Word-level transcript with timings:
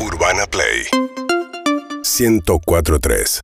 Urbana 0.00 0.46
Play 0.46 0.86
1043 2.04 3.40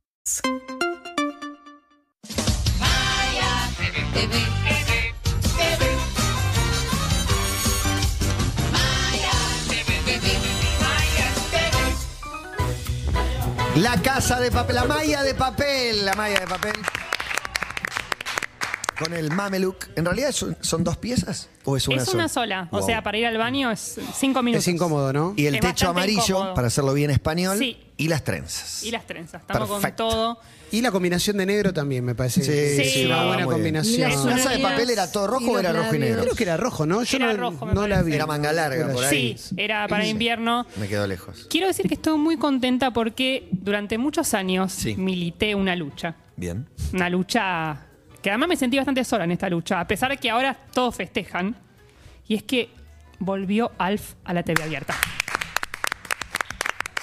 La 13.75 14.01
casa 14.01 14.39
de 14.39 14.49
papel, 14.51 14.75
la 14.75 14.85
malla 14.85 15.23
de 15.23 15.33
papel, 15.33 16.05
la 16.05 16.13
malla 16.13 16.39
de 16.39 16.47
papel. 16.47 16.73
Con 18.97 19.13
el 19.13 19.31
mameluc. 19.31 19.89
¿En 19.97 20.05
realidad 20.05 20.31
son 20.31 20.83
dos 20.85 20.95
piezas 20.95 21.49
o 21.65 21.75
es 21.77 21.87
una 21.87 21.97
es 21.97 22.05
sola? 22.05 22.15
una 22.17 22.29
sola. 22.29 22.67
O 22.71 22.77
Wow. 22.77 22.85
sea, 22.85 23.03
para 23.03 23.17
ir 23.17 23.25
al 23.25 23.37
baño 23.37 23.71
es 23.71 23.99
cinco 24.15 24.41
minutos. 24.43 24.67
Es 24.67 24.73
incómodo, 24.73 25.11
¿no? 25.11 25.33
Y 25.35 25.45
el 25.47 25.55
es 25.55 25.61
techo 25.61 25.89
amarillo, 25.89 26.21
incómodo. 26.37 26.53
para 26.53 26.67
hacerlo 26.67 26.93
bien 26.93 27.09
español. 27.11 27.57
Sí. 27.57 27.77
Y 27.97 28.07
las 28.07 28.23
trenzas. 28.23 28.83
Y 28.83 28.91
las 28.91 29.05
trenzas. 29.05 29.41
Estamos 29.41 29.69
Perfecto. 29.69 30.03
con 30.05 30.11
todo. 30.13 30.39
Y 30.71 30.81
la 30.81 30.91
combinación 30.91 31.37
de 31.37 31.45
negro 31.45 31.71
también 31.71 32.03
me 32.03 32.15
parece. 32.15 32.43
Sí, 32.43 32.89
sí, 32.89 33.05
una 33.05 33.17
va 33.17 33.27
buena 33.27 33.45
combinación. 33.45 34.09
¿La 34.27 34.35
casa 34.35 34.49
de 34.49 34.59
papel 34.59 34.89
era 34.89 35.09
todo 35.11 35.27
rojo 35.27 35.51
o 35.51 35.59
era 35.59 35.71
rojo 35.71 35.95
y 35.95 35.99
negro? 35.99 36.23
Creo 36.23 36.35
que 36.35 36.43
era 36.43 36.57
rojo, 36.57 36.85
¿no? 36.85 37.03
Yo 37.03 37.17
Era 37.17 37.31
no, 37.33 37.37
rojo, 37.51 37.65
me 37.67 37.73
no 37.73 37.87
la 37.87 38.01
vi. 38.01 38.13
Era 38.13 38.25
manga 38.25 38.51
larga 38.51 38.91
por 38.91 39.05
ahí. 39.05 39.37
Sí, 39.37 39.53
era 39.57 39.87
para 39.87 40.03
Sí. 40.03 40.09
invierno. 40.09 40.65
Me 40.75 40.87
quedo 40.87 41.07
lejos. 41.07 41.47
Quiero 41.49 41.67
decir 41.67 41.87
que 41.87 41.93
estoy 41.93 42.17
muy 42.17 42.35
contenta 42.37 42.91
porque 42.91 43.47
durante 43.51 43.97
muchos 43.97 44.33
años 44.33 44.73
Sí. 44.73 44.95
milité 44.95 45.55
una 45.55 45.75
lucha. 45.75 46.15
Bien. 46.35 46.67
Una 46.93 47.09
lucha 47.09 47.85
que 48.25 48.31
además 48.31 48.49
me 48.49 48.57
sentí 48.57 48.77
bastante 48.77 49.03
sola 49.03 49.25
en 49.25 49.29
esta 49.33 49.47
lucha, 49.47 49.79
a 49.79 49.85
pesar 49.85 50.09
de 50.09 50.17
que 50.17 50.31
ahora 50.31 50.57
todos 50.73 50.95
festejan. 50.95 51.55
Y 52.27 52.33
es 52.33 52.41
que 52.41 52.71
volvió 53.19 53.71
Alf 53.77 54.15
a 54.23 54.33
la 54.33 54.41
TV 54.41 54.63
abierta. 54.63 54.95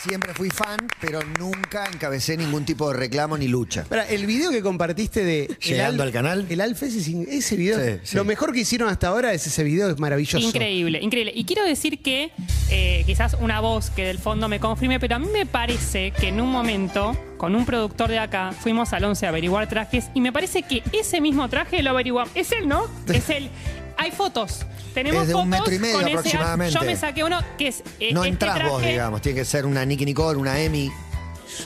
Siempre 0.02 0.34
fui 0.34 0.50
fan, 0.50 0.78
pero 1.00 1.20
nunca 1.38 1.84
encabecé 1.86 2.36
ningún 2.36 2.64
tipo 2.64 2.90
de 2.90 2.98
reclamo 2.98 3.38
ni 3.38 3.46
lucha. 3.46 3.82
Espera, 3.82 4.08
el 4.08 4.26
video 4.26 4.50
que 4.50 4.60
compartiste 4.60 5.24
de. 5.24 5.44
el 5.44 5.56
Llegando 5.60 6.02
Alf- 6.02 6.06
al 6.06 6.12
canal. 6.12 6.46
El 6.50 6.60
Alf, 6.60 6.82
ese, 6.82 7.56
video. 7.56 7.78
Sí, 7.78 8.00
sí. 8.02 8.16
Lo 8.16 8.24
mejor 8.24 8.52
que 8.52 8.60
hicieron 8.60 8.88
hasta 8.88 9.06
ahora 9.08 9.32
es 9.32 9.46
ese 9.46 9.62
video, 9.62 9.90
es 9.90 9.98
maravilloso. 10.00 10.44
Increíble, 10.44 10.98
increíble. 11.00 11.32
Y 11.36 11.44
quiero 11.44 11.62
decir 11.64 12.02
que 12.02 12.32
eh, 12.70 13.04
quizás 13.06 13.36
una 13.40 13.60
voz 13.60 13.90
que 13.90 14.04
del 14.04 14.18
fondo 14.18 14.48
me 14.48 14.58
confirme, 14.58 14.98
pero 14.98 15.14
a 15.14 15.18
mí 15.20 15.28
me 15.32 15.46
parece 15.46 16.10
que 16.10 16.28
en 16.28 16.40
un 16.40 16.50
momento, 16.50 17.16
con 17.36 17.54
un 17.54 17.64
productor 17.64 18.10
de 18.10 18.18
acá, 18.18 18.50
fuimos 18.58 18.92
al 18.92 19.04
11 19.04 19.26
a 19.26 19.28
averiguar 19.28 19.68
trajes 19.68 20.06
y 20.14 20.20
me 20.20 20.32
parece 20.32 20.64
que 20.64 20.82
ese 20.92 21.20
mismo 21.20 21.48
traje 21.48 21.80
lo 21.80 21.90
averiguamos. 21.90 22.32
Es 22.34 22.50
él, 22.50 22.66
¿no? 22.66 22.86
Es 23.06 23.30
él. 23.30 23.50
Hay 23.98 24.10
fotos. 24.10 24.66
Tenemos 24.94 25.22
Es 25.22 25.28
de 25.28 25.34
un 25.34 25.50
fotos 25.50 25.60
metro 25.60 25.74
y 25.74 25.78
medio 25.78 25.94
con 25.98 26.04
ese- 26.08 26.16
aproximadamente. 26.18 26.74
Yo 26.74 26.82
me 26.84 26.96
saqué 26.96 27.24
uno 27.24 27.40
que 27.58 27.68
es. 27.68 27.82
eh, 28.00 28.12
No 28.12 28.20
este 28.24 28.28
entras 28.32 28.68
vos, 28.68 28.82
digamos. 28.82 29.20
Tiene 29.22 29.38
que 29.40 29.44
ser 29.44 29.66
una 29.66 29.84
Nicky 29.84 30.04
Nicole, 30.04 30.38
una 30.38 30.58
Emi. 30.60 30.90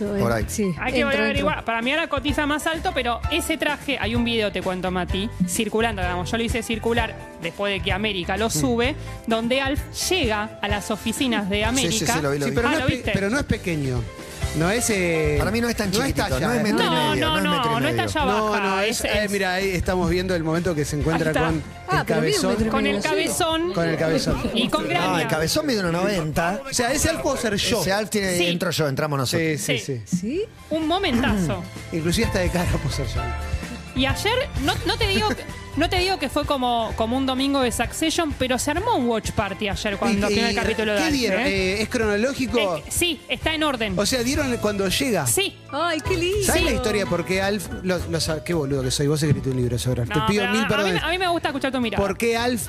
Yo, 0.01 0.19
Por 0.19 0.33
ahí. 0.33 0.45
Sí, 0.49 0.65
Hay 0.65 0.71
que 0.71 0.75
entro, 0.75 0.89
volver 0.89 1.01
a 1.01 1.11
entro. 1.11 1.23
averiguar. 1.25 1.65
Para 1.65 1.81
mí 1.81 1.93
ahora 1.93 2.09
cotiza 2.09 2.45
más 2.45 2.67
alto, 2.67 2.91
pero 2.93 3.21
ese 3.31 3.57
traje, 3.57 3.97
hay 4.01 4.17
un 4.17 4.25
video, 4.25 4.51
te 4.51 4.61
cuento, 4.61 4.91
Mati, 4.91 5.31
circulando, 5.49 6.03
digamos, 6.03 6.29
yo 6.29 6.37
lo 6.37 6.43
hice 6.43 6.63
circular 6.65 7.15
después 7.41 7.73
de 7.73 7.81
que 7.81 7.93
América 7.93 8.37
Mm. 8.37 8.41
lo 8.41 8.51
sube, 8.51 8.97
donde 9.29 9.61
Alf 9.61 9.81
llega 10.11 10.59
a 10.61 10.67
las 10.67 10.91
oficinas 10.91 11.49
de 11.49 11.65
América. 11.65 12.15
sí, 12.15 12.21
lo 12.21 12.33
vi, 12.33 12.39
lo 12.41 12.47
Sí, 12.47 12.51
vi. 12.51 12.57
pero, 12.57 12.69
Ah, 12.69 12.73
no 12.73 12.79
¿lo 12.79 12.85
es 12.85 12.91
pe- 12.91 12.97
viste? 12.97 13.11
pero 13.15 13.31
no 13.31 13.39
es 13.39 13.45
pequeño. 13.45 14.03
No 14.57 14.71
es. 14.71 14.89
eh, 14.91 15.37
Para 15.39 15.51
mí 15.51 15.61
no 15.61 15.69
es 15.69 15.77
tan 15.77 15.91
chiquitito, 15.93 16.23
talla, 16.29 16.47
no 16.47 16.53
es 16.55 16.63
metro 16.63 16.81
y 16.83 16.87
No, 16.87 16.91
medio, 17.11 17.27
no, 17.27 17.31
no 17.33 17.37
es 17.39 17.45
no, 17.45 17.51
metro 17.51 17.71
y 17.79 17.81
no, 17.83 17.89
está 17.89 17.91
medio. 17.91 18.03
allá 18.03 18.25
No, 18.25 18.47
abajo. 18.55 18.57
no, 18.69 18.81
es, 18.81 19.05
eh, 19.05 19.27
mira, 19.31 19.53
ahí 19.55 19.69
estamos 19.71 20.09
viendo 20.11 20.35
el 20.35 20.43
momento 20.45 20.75
que 20.75 20.85
se 20.85 20.97
encuentra 20.99 21.31
Ahí 21.31 21.37
está. 21.37 21.47
con 21.49 21.63
Ah, 21.89 22.01
el 22.01 22.07
pero 22.07 22.21
mide 22.23 22.37
un 22.37 22.43
cabezón. 22.43 22.51
metro 22.51 22.67
y 22.67 22.71
Con 22.71 22.87
el 22.87 23.03
cabezón 23.03 23.73
Con 23.75 23.89
el 23.89 23.97
cabezón. 23.97 24.51
y 24.55 24.69
con 24.69 24.83
No, 24.85 24.89
graña. 24.89 25.23
el 25.23 25.29
cabezón 25.29 25.67
mide 25.67 25.83
1,90. 25.83 26.61
O 26.71 26.73
sea, 26.75 26.93
ese 26.93 27.11
Alf 27.11 27.21
puedo 27.21 27.37
ser 27.37 27.55
yo. 27.57 27.81
Ese 27.81 27.93
Alf 27.93 28.11
tiene, 28.11 28.37
Sí. 28.37 28.47
entro 28.47 28.71
yo, 28.71 28.89
entramos 28.89 29.19
nosotros. 29.19 29.47
Sí, 29.47 29.59
sí, 29.59 29.79
Sí. 29.79 30.03
sí. 30.07 30.17
¿Sí? 30.17 30.43
Un 30.71 30.87
momentazo. 30.89 31.63
Inclusive 31.93 32.27
hasta 32.27 32.39
de 32.41 32.49
cara 32.51 32.71
puedo 32.83 32.95
ser 32.97 33.07
yo. 33.09 33.21
Y 33.95 34.07
ayer, 34.07 34.35
no, 34.65 34.75
no 34.87 34.97
te 34.99 35.07
digo 35.07 35.29
que, 35.29 35.45
no 35.77 35.89
te 35.91 35.99
digo 35.99 36.19
que 36.19 36.29
fue 36.29 36.45
como, 36.47 36.93
como 36.97 37.17
un 37.17 37.27
domingo 37.27 37.61
de 37.61 37.71
Succession, 37.71 38.33
pero 38.39 38.59
se 38.59 38.71
armó 38.71 38.97
un 38.97 39.07
watch 39.09 39.31
party 39.33 39.69
ayer 39.69 39.97
cuando 39.99 40.29
vino 40.29 40.47
el 40.47 40.55
capítulo 40.55 40.93
de 40.93 40.99
¿Qué 40.99 41.05
Alf, 41.05 41.13
dieron? 41.15 41.41
¿eh? 41.43 41.49
Eh, 41.49 41.83
¿Es 41.83 41.89
cronológico? 41.89 42.77
Es 42.87 42.95
sí, 42.95 43.21
está 43.29 43.55
en 43.55 43.63
orden. 43.63 43.99
O 43.99 44.07
sea, 44.07 44.23
dieron 44.23 44.57
cuando 44.59 44.89
llega. 44.89 45.27
Sí. 45.27 45.55
Ay, 45.71 45.99
qué 46.01 46.17
lindo. 46.17 46.45
¿Sabes 46.47 46.65
la 46.65 46.73
historia 46.73 47.07
por 47.07 47.25
qué 47.25 47.43
Alf... 47.43 47.69
Lo, 47.83 47.99
lo 48.09 48.21
sa- 48.21 48.43
qué 48.43 48.55
boludo 48.55 48.83
que 48.83 48.91
soy, 48.91 49.07
vos 49.07 49.23
escribiste 49.23 49.51
un 49.51 49.57
libro 49.57 49.79
sobre 49.79 50.03
Alf. 50.03 50.11
No, 50.15 50.27
Te 50.27 50.33
pido 50.33 50.43
pero 50.45 50.53
mil 50.53 50.61
a- 50.63 50.65
a, 50.65 50.69
mí, 50.69 50.75
perdones. 50.75 51.03
a 51.03 51.09
mí 51.11 51.19
me 51.19 51.29
gusta 51.29 51.49
escuchar 51.49 51.73
tu 51.73 51.81
mirada. 51.81 52.03
¿Por 52.05 52.17
qué 52.17 52.37
Alf 52.37 52.69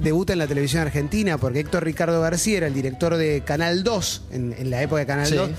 debuta 0.00 0.32
en 0.32 0.38
la 0.38 0.46
televisión 0.46 0.82
argentina? 0.82 1.36
Porque 1.38 1.60
Héctor 1.60 1.84
Ricardo 1.84 2.20
García 2.22 2.56
era 2.58 2.66
el 2.68 2.74
director 2.74 3.16
de 3.16 3.42
Canal 3.44 3.84
2, 3.84 4.22
en, 4.32 4.54
en 4.58 4.70
la 4.70 4.80
época 4.82 5.00
de 5.00 5.06
Canal 5.06 5.26
Sí. 5.26 5.34
2, 5.34 5.50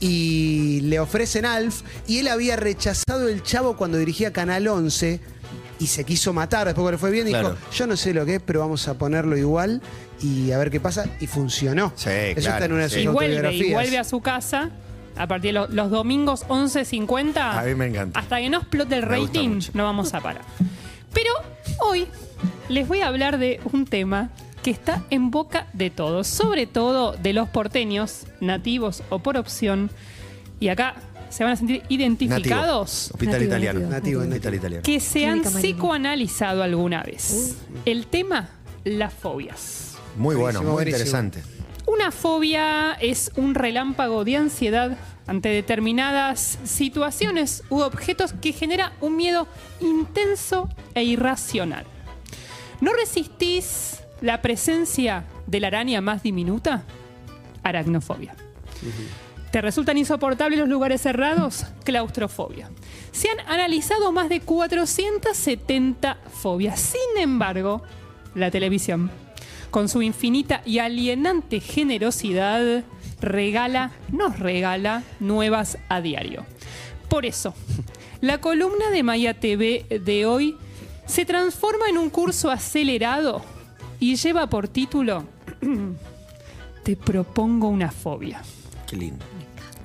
y 0.00 0.80
le 0.82 1.00
ofrecen 1.00 1.44
Alf, 1.46 1.82
y 2.06 2.18
él 2.18 2.28
había 2.28 2.56
rechazado 2.56 3.28
el 3.28 3.42
chavo 3.42 3.76
cuando 3.76 3.98
dirigía 3.98 4.32
Canal 4.32 4.68
11, 4.68 5.20
y 5.78 5.86
se 5.86 6.04
quiso 6.04 6.32
matar, 6.32 6.66
después 6.66 6.82
cuando 6.82 6.92
le 6.92 6.98
fue 6.98 7.10
bien, 7.10 7.26
Claro. 7.28 7.50
dijo, 7.54 7.60
yo 7.72 7.86
no 7.86 7.96
sé 7.96 8.14
lo 8.14 8.24
que 8.24 8.36
es, 8.36 8.42
pero 8.44 8.60
vamos 8.60 8.86
a 8.88 8.94
ponerlo 8.94 9.36
igual, 9.36 9.80
y 10.22 10.52
a 10.52 10.58
ver 10.58 10.70
qué 10.70 10.80
pasa, 10.80 11.06
y 11.20 11.26
funcionó. 11.26 11.92
Sí, 11.96 12.10
Eso 12.10 12.40
claro, 12.40 12.54
está 12.54 12.64
en 12.66 12.72
una 12.72 12.82
de 12.84 12.88
sus 12.88 12.98
sí. 12.98 13.04
y 13.04 13.06
vuelve, 13.08 13.52
y 13.54 13.72
vuelve 13.72 13.98
a 13.98 14.04
su 14.04 14.20
casa 14.20 14.70
a 15.16 15.26
partir 15.26 15.48
de 15.50 15.52
lo- 15.60 15.68
los, 15.68 15.90
domingos 15.90 16.44
11.50. 16.48 17.58
A 17.58 17.62
mí 17.64 17.74
me 17.74 17.86
encanta. 17.86 18.18
Hasta 18.18 18.38
que 18.38 18.48
no 18.50 18.58
explote 18.58 18.96
el 18.96 19.06
Me 19.06 19.18
gusta 19.18 19.32
rating, 19.38 19.48
mucho. 19.50 19.70
no 19.74 19.84
vamos 19.84 20.14
a 20.14 20.20
parar. 20.20 20.42
Pero 21.12 21.30
hoy 21.80 22.06
les 22.68 22.86
voy 22.88 23.00
a 23.00 23.08
hablar 23.08 23.38
de 23.38 23.60
un 23.72 23.84
tema 23.86 24.30
que 24.62 24.70
está 24.70 25.04
en 25.10 25.30
boca 25.30 25.66
de 25.72 25.90
todos, 25.90 26.26
sobre 26.26 26.66
todo 26.66 27.12
de 27.12 27.32
los 27.32 27.48
porteños, 27.48 28.26
nativos 28.40 29.02
o 29.10 29.18
por 29.20 29.36
opción. 29.36 29.90
Y 30.58 30.68
acá 30.68 30.94
se 31.34 31.42
van 31.42 31.54
a 31.54 31.56
sentir 31.56 31.82
identificados. 31.88 33.10
Hospital 33.10 33.32
Nativo, 33.32 33.48
italiano. 33.48 33.80
nativo. 33.80 33.90
Nativo, 33.92 34.20
Hospital 34.20 34.54
italiano. 34.54 34.82
que 34.84 35.00
se 35.00 35.26
han 35.26 35.42
psicoanalizado 35.42 36.62
alguna 36.62 37.02
vez. 37.02 37.56
El 37.84 38.06
tema, 38.06 38.50
las 38.84 39.12
fobias. 39.12 39.96
Muy 40.16 40.36
bueno, 40.36 40.62
muy 40.62 40.70
buenísimo. 40.70 40.96
interesante. 40.96 41.42
Una 41.86 42.12
fobia 42.12 42.92
es 43.00 43.32
un 43.34 43.56
relámpago 43.56 44.24
de 44.24 44.36
ansiedad 44.36 44.96
ante 45.26 45.48
determinadas 45.48 46.60
situaciones 46.62 47.64
u 47.68 47.80
objetos 47.80 48.32
que 48.32 48.52
genera 48.52 48.92
un 49.00 49.16
miedo 49.16 49.48
intenso 49.80 50.68
e 50.94 51.02
irracional. 51.02 51.84
¿No 52.80 52.92
resistís 52.92 54.04
la 54.20 54.40
presencia 54.40 55.24
de 55.48 55.58
la 55.58 55.66
araña 55.66 56.00
más 56.00 56.22
diminuta? 56.22 56.84
Aracnofobia. 57.64 58.36
¿Te 59.54 59.60
resultan 59.60 59.96
insoportables 59.96 60.58
los 60.58 60.68
lugares 60.68 61.00
cerrados? 61.00 61.64
Claustrofobia. 61.84 62.72
Se 63.12 63.28
han 63.30 63.38
analizado 63.46 64.10
más 64.10 64.28
de 64.28 64.40
470 64.40 66.18
fobias. 66.42 66.80
Sin 66.80 67.22
embargo, 67.22 67.80
la 68.34 68.50
televisión, 68.50 69.12
con 69.70 69.88
su 69.88 70.02
infinita 70.02 70.60
y 70.66 70.80
alienante 70.80 71.60
generosidad, 71.60 72.82
regala, 73.20 73.92
nos 74.10 74.40
regala 74.40 75.04
nuevas 75.20 75.78
a 75.88 76.00
diario. 76.00 76.44
Por 77.08 77.24
eso, 77.24 77.54
la 78.20 78.38
columna 78.38 78.90
de 78.90 79.04
Maya 79.04 79.34
TV 79.34 79.86
de 80.04 80.26
hoy 80.26 80.56
se 81.06 81.24
transforma 81.24 81.88
en 81.88 81.98
un 81.98 82.10
curso 82.10 82.50
acelerado 82.50 83.40
y 84.00 84.16
lleva 84.16 84.48
por 84.48 84.66
título 84.66 85.28
Te 86.82 86.96
propongo 86.96 87.68
una 87.68 87.92
fobia. 87.92 88.42
Qué 88.86 88.96
lindo. 88.96 89.24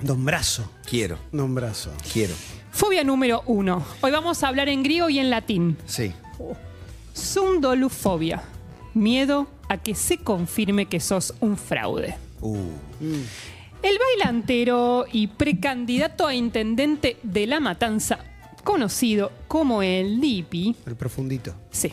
Nombrazo. 0.02 0.70
Quiero, 0.88 1.18
Nombrazo. 1.32 1.92
quiero. 2.12 2.34
Fobia 2.70 3.04
número 3.04 3.42
uno. 3.46 3.84
Hoy 4.00 4.10
vamos 4.10 4.42
a 4.42 4.48
hablar 4.48 4.68
en 4.68 4.82
griego 4.82 5.08
y 5.10 5.18
en 5.18 5.30
latín. 5.30 5.76
Sí. 5.86 6.12
Sundolufobia. 7.12 8.42
Miedo 8.94 9.46
a 9.68 9.76
que 9.78 9.94
se 9.94 10.18
confirme 10.18 10.86
que 10.86 11.00
sos 11.00 11.34
un 11.40 11.56
fraude. 11.56 12.16
Uh, 12.40 12.56
El 13.82 13.98
bailantero 13.98 15.06
y 15.10 15.26
precandidato 15.28 16.26
a 16.26 16.34
intendente 16.34 17.18
de 17.22 17.46
La 17.46 17.60
Matanza, 17.60 18.18
conocido 18.64 19.30
como 19.48 19.82
el 19.82 20.20
Lipi, 20.20 20.74
El 20.86 20.96
profundito. 20.96 21.54
sí, 21.70 21.92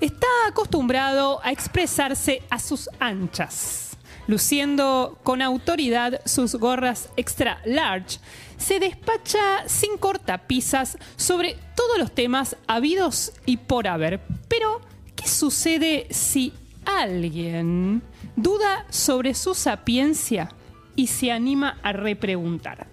está 0.00 0.26
acostumbrado 0.48 1.40
a 1.44 1.52
expresarse 1.52 2.42
a 2.50 2.58
sus 2.58 2.88
anchas. 2.98 3.95
Luciendo 4.26 5.18
con 5.22 5.40
autoridad 5.40 6.20
sus 6.24 6.56
gorras 6.56 7.10
extra 7.16 7.60
large, 7.64 8.18
se 8.58 8.80
despacha 8.80 9.68
sin 9.68 9.98
cortapisas 9.98 10.98
sobre 11.16 11.56
todos 11.76 11.98
los 11.98 12.12
temas 12.12 12.56
habidos 12.66 13.32
y 13.44 13.58
por 13.58 13.86
haber. 13.86 14.20
Pero, 14.48 14.80
¿qué 15.14 15.28
sucede 15.28 16.08
si 16.10 16.52
alguien 16.84 18.02
duda 18.34 18.86
sobre 18.90 19.34
su 19.34 19.54
sapiencia 19.54 20.48
y 20.96 21.06
se 21.06 21.30
anima 21.30 21.78
a 21.82 21.92
repreguntar? 21.92 22.88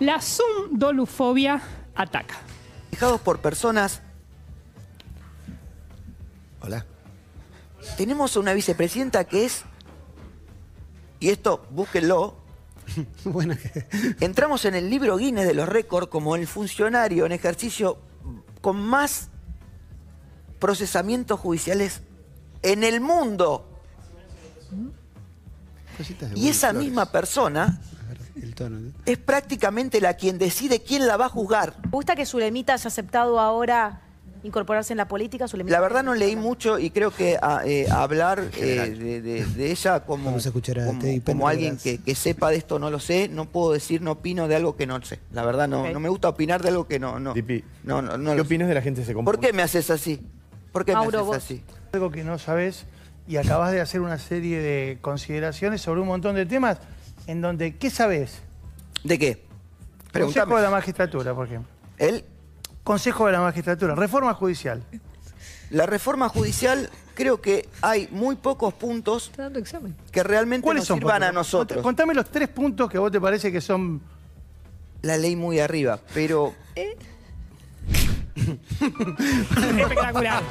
La 0.00 0.20
sundolufobia 0.20 1.60
ataca. 1.94 2.36
manejados 2.90 3.20
por 3.20 3.40
personas. 3.40 4.00
hola. 6.60 6.84
Tenemos 7.96 8.36
una 8.36 8.52
vicepresidenta 8.52 9.24
que 9.24 9.44
es 9.44 9.64
y 11.20 11.28
esto 11.30 11.66
búsquenlo, 11.70 12.36
Bueno, 13.24 13.54
que- 13.56 13.86
entramos 14.20 14.64
en 14.64 14.74
el 14.74 14.88
libro 14.88 15.16
Guinness 15.18 15.46
de 15.46 15.54
los 15.54 15.68
récords 15.68 16.08
como 16.08 16.36
el 16.36 16.46
funcionario 16.46 17.26
en 17.26 17.32
ejercicio 17.32 17.98
con 18.60 18.76
más 18.80 19.28
procesamientos 20.58 21.38
judiciales 21.38 22.00
en 22.62 22.82
el 22.84 23.00
mundo. 23.00 23.68
Cositas 25.96 26.30
de 26.30 26.38
Y 26.38 26.48
esa 26.48 26.70
Flores. 26.70 26.86
misma 26.86 27.06
persona 27.12 27.80
a 28.04 28.08
ver, 28.08 28.18
el 28.42 28.54
tono. 28.54 28.78
¿no? 28.78 28.92
es 29.04 29.18
prácticamente 29.18 30.00
la 30.00 30.14
quien 30.14 30.38
decide 30.38 30.82
quién 30.82 31.06
la 31.06 31.16
va 31.16 31.26
a 31.26 31.28
juzgar. 31.28 31.72
¿Te 31.82 31.88
gusta 31.88 32.14
que 32.16 32.24
Zulemita 32.26 32.74
haya 32.74 32.88
aceptado 32.88 33.38
ahora 33.40 34.02
incorporarse 34.42 34.92
en 34.92 34.96
la 34.98 35.08
política? 35.08 35.48
Zulemita 35.48 35.76
La 35.76 35.80
verdad 35.80 36.02
no 36.04 36.14
leí 36.14 36.36
mucho 36.36 36.78
y 36.78 36.90
creo 36.90 37.10
que 37.10 37.36
a- 37.40 37.62
eh, 37.64 37.86
hablar 37.90 38.44
eh, 38.56 38.94
de, 38.98 39.20
de- 39.22 39.44
de 39.46 39.70
ella 39.70 40.00
como, 40.04 40.36
alguien 41.46 41.76
que, 41.76 41.98
que 41.98 42.14
sepa 42.14 42.50
de 42.50 42.56
esto 42.56 42.78
no 42.78 42.90
lo 42.90 43.00
sé, 43.00 43.28
no 43.28 43.46
puedo 43.46 43.72
decir, 43.72 44.00
no 44.02 44.12
opino 44.12 44.48
de 44.48 44.56
algo 44.56 44.76
que 44.76 44.86
no 44.86 45.00
sé. 45.02 45.20
La 45.32 45.44
verdad 45.44 45.68
no, 45.68 45.90
no 45.90 46.00
me 46.00 46.08
gusta 46.08 46.28
opinar 46.28 46.62
de 46.62 46.68
algo 46.68 46.86
que 46.86 46.98
no. 46.98 47.18
no 47.18 47.34
Dipi, 47.34 47.64
no, 47.84 48.00
no, 48.02 48.16
no 48.18 48.34
¿Qué 48.34 48.40
opinas 48.40 48.68
de 48.68 48.74
la 48.74 48.82
gente 48.82 49.00
que 49.00 49.06
se 49.06 49.14
compone? 49.14 49.36
¿Por 49.36 49.44
qué 49.44 49.52
me 49.52 49.62
haces 49.62 49.90
así? 49.90 50.20
¿Por 50.72 50.84
qué 50.84 50.92
Mauro, 50.92 51.10
me 51.10 51.16
haces 51.18 51.26
vos. 51.26 51.36
así? 51.36 51.62
algo 51.92 52.10
que 52.10 52.22
no 52.24 52.38
sabes 52.38 52.84
y 53.26 53.36
acabas 53.38 53.72
de 53.72 53.80
hacer 53.80 54.00
una 54.00 54.18
serie 54.18 54.58
de 54.60 54.98
consideraciones 55.00 55.80
sobre 55.80 56.00
un 56.00 56.06
montón 56.08 56.34
de 56.34 56.46
temas 56.46 56.78
en 57.26 57.40
donde, 57.40 57.76
¿qué 57.76 57.90
sabes? 57.90 58.40
¿De 59.04 59.18
qué? 59.18 59.44
Consejo 60.12 60.56
de 60.56 60.62
la 60.62 60.70
magistratura, 60.70 61.34
por 61.34 61.46
ejemplo. 61.46 61.70
Él, 61.98 62.24
Consejo 62.84 63.26
de 63.26 63.32
la 63.32 63.40
magistratura, 63.40 63.94
reforma 63.94 64.32
judicial. 64.34 64.82
la 65.70 65.84
reforma 65.86 66.28
judicial, 66.30 66.88
creo 67.14 67.40
que 67.42 67.68
hay 67.82 68.08
muy 68.10 68.36
pocos 68.36 68.72
puntos 68.74 69.30
que 70.10 70.22
realmente 70.22 70.64
¿Cuáles 70.64 70.80
nos 70.82 70.88
son? 70.88 70.98
sirvan 70.98 71.22
a 71.22 71.32
nosotros. 71.32 71.80
Cont- 71.80 71.82
Contame 71.82 72.14
los 72.14 72.30
tres 72.30 72.48
puntos 72.48 72.88
que 72.90 72.96
a 72.96 73.00
vos 73.00 73.12
te 73.12 73.20
parece 73.20 73.52
que 73.52 73.60
son... 73.60 74.00
La 75.02 75.16
ley 75.16 75.36
muy 75.36 75.60
arriba, 75.60 76.00
pero 76.12 76.54
Espectacular. 79.78 80.42